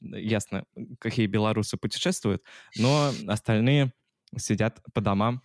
[0.00, 0.64] ясно,
[0.98, 2.42] какие белорусы путешествуют,
[2.76, 3.92] но остальные
[4.36, 5.42] сидят по домам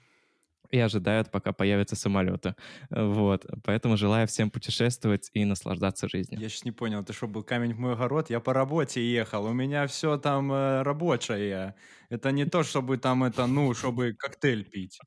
[0.73, 2.55] и ожидают, пока появятся самолеты.
[2.89, 3.45] Вот.
[3.63, 6.41] Поэтому желаю всем путешествовать и наслаждаться жизнью.
[6.41, 8.31] Я сейчас не понял, это что, был камень в мой огород?
[8.31, 11.75] Я по работе ехал, у меня все там э, рабочее.
[12.09, 14.99] Это не то, чтобы там это, ну, чтобы коктейль пить.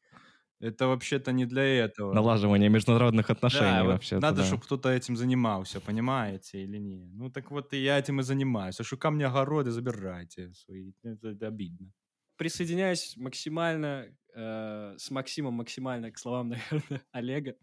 [0.59, 2.15] Это вообще-то не для этого.
[2.15, 4.19] Налаживание международных отношений Да, вообще.
[4.19, 7.07] надо, чтобы кто-то этим занимался, понимаете или не?
[7.13, 8.81] Ну так вот и я этим и занимаюсь.
[8.81, 10.93] А что ко мне огороды забирайте свои.
[11.03, 11.93] Это, это обидно.
[12.37, 17.57] Присоединяюсь максимально э, с Максимом максимально к словам, наверное, Олега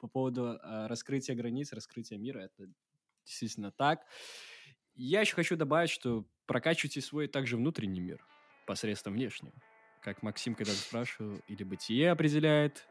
[0.00, 2.40] по поводу э, раскрытия границ, раскрытия мира.
[2.40, 2.68] Это
[3.24, 4.00] действительно так.
[4.94, 8.24] Я еще хочу добавить, что прокачивайте свой также внутренний мир
[8.66, 9.54] посредством внешнего.
[10.08, 12.88] Как Максим когда-то спрашивал, или бытие определяет...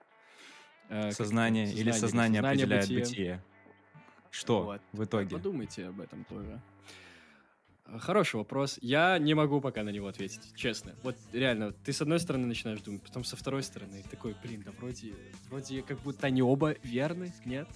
[0.88, 3.44] э, это, Сознание, или сознание определяет бытие.
[4.30, 4.82] Что Вот.
[4.94, 5.36] в итоге?
[5.36, 6.62] Подумайте об этом тоже.
[7.98, 8.78] Хороший вопрос.
[8.84, 10.94] Я не могу пока на него ответить, честно.
[11.02, 14.70] Вот реально, ты с одной стороны начинаешь думать, потом со второй стороны такой, блин, да
[14.78, 15.16] вроде,
[15.50, 17.68] вроде как будто они оба верны, нет?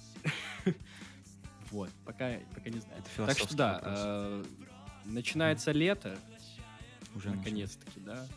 [1.72, 3.02] Вот, пока, пока не знаю.
[3.16, 4.44] Так что да, э,
[5.06, 6.16] начинается лето,
[7.14, 8.28] Уже наконец-таки, да.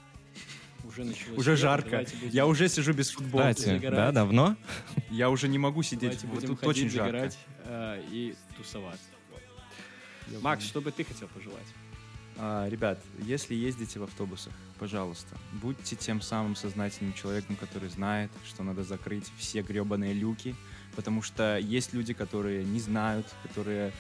[0.88, 2.06] Уже началось Уже лето, жарко.
[2.32, 3.54] Я уже сижу без футболки.
[3.60, 4.56] Кстати, да, давно?
[5.10, 6.22] Я уже не могу сидеть.
[6.22, 7.12] Давайте Вот будем тут ходить, очень жарко.
[7.12, 9.06] загорать э, и тусоваться.
[9.32, 10.42] Вот.
[10.42, 11.68] Макс, что бы ты хотел пожелать?
[12.38, 18.64] А, ребят, если ездите в автобусах, пожалуйста, будьте тем самым сознательным человеком, который знает, что
[18.64, 20.56] надо закрыть все гребаные люки,
[20.96, 23.94] потому что есть люди, которые не знают, которые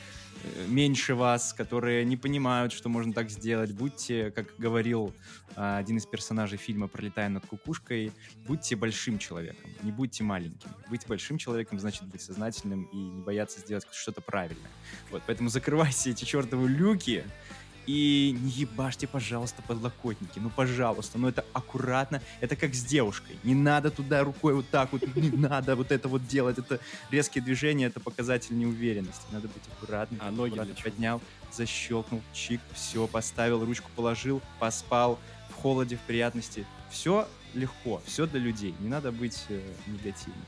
[0.67, 3.71] меньше вас, которые не понимают, что можно так сделать.
[3.71, 5.13] Будьте, как говорил
[5.55, 8.11] а, один из персонажей фильма «Пролетая над кукушкой»,
[8.47, 10.69] будьте большим человеком, не будьте маленьким.
[10.89, 14.71] Быть большим человеком значит быть сознательным и не бояться сделать что-то правильное.
[15.11, 17.23] Вот, поэтому закрывайте эти чертовы люки,
[17.88, 20.39] и не ебашьте, пожалуйста, подлокотники.
[20.39, 22.21] Ну, пожалуйста, ну это аккуратно.
[22.41, 23.38] Это как с девушкой.
[23.43, 26.57] Не надо туда рукой вот так вот, не надо вот это вот делать.
[26.57, 26.79] Это
[27.11, 29.23] резкие движения, это показатель неуверенности.
[29.31, 30.19] Надо быть аккуратным.
[30.23, 31.21] А ноги аккуратно поднял,
[31.51, 35.19] защелкнул, чик, все, поставил, ручку положил, поспал,
[35.49, 36.65] в холоде, в приятности.
[36.89, 38.75] Все легко, все для людей.
[38.79, 40.43] Не надо быть э, негативным.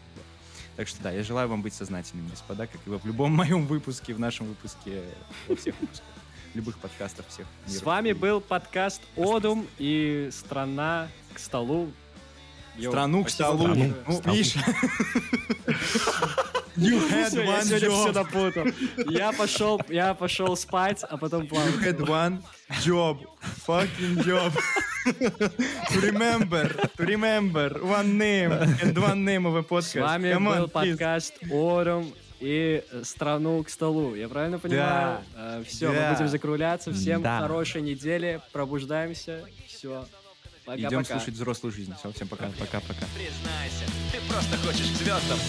[0.75, 3.65] Так что да, я желаю вам быть сознательными, господа, как и во в любом моем
[3.65, 5.01] выпуске, в нашем выпуске,
[5.47, 6.05] во всех выпусках,
[6.57, 7.45] любых подкастов всех.
[7.65, 7.83] С миров.
[7.85, 11.89] вами был подкаст Одум и страна к столу.
[12.77, 13.67] Йоу, Страну к столу.
[13.69, 13.93] большое.
[14.07, 14.35] Ну, Столу.
[14.35, 14.59] Миша.
[16.77, 18.13] You had Всё, я one сегодня все job.
[18.13, 18.65] напутал.
[19.09, 21.75] Я пошел, я пошел спать, а потом You плавать.
[21.81, 22.43] had one
[22.85, 23.17] job.
[23.65, 24.53] Fucking job.
[25.07, 30.05] to remember, to remember one name and one name of a podcast.
[30.05, 30.91] С вами Come on, был please.
[30.91, 34.15] подкаст Одум и э, страну к столу.
[34.15, 35.19] Я правильно понимаю?
[35.65, 36.09] Все, Да.
[36.09, 36.91] мы будем закругляться.
[36.93, 37.39] Всем Да.
[37.39, 38.41] хорошей недели.
[38.51, 39.43] Пробуждаемся.
[39.67, 40.05] Все.
[40.65, 40.87] Пока-пока.
[40.89, 41.93] Идем слушать взрослую жизнь.
[41.97, 42.47] Все, всем пока.
[42.59, 43.05] Пока-пока.
[43.15, 45.39] Признайся, ты просто хочешь к звездам.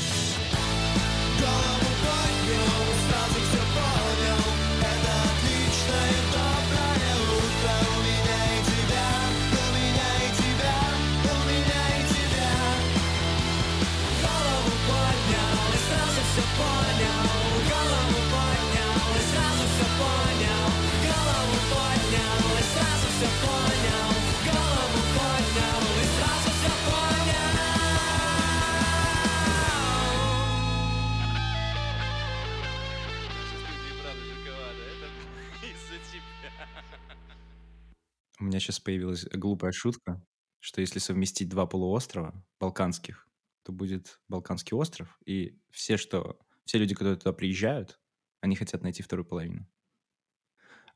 [38.41, 40.22] У меня сейчас появилась глупая шутка,
[40.61, 43.26] что если совместить два полуострова балканских,
[43.64, 48.01] то будет Балканский остров, и все, что, все люди, которые туда приезжают,
[48.41, 49.66] они хотят найти вторую половину.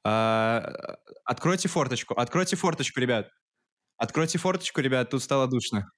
[0.04, 3.30] А, откройте форточку, откройте форточку, ребят.
[3.96, 5.92] Откройте форточку, ребят, тут стало душно.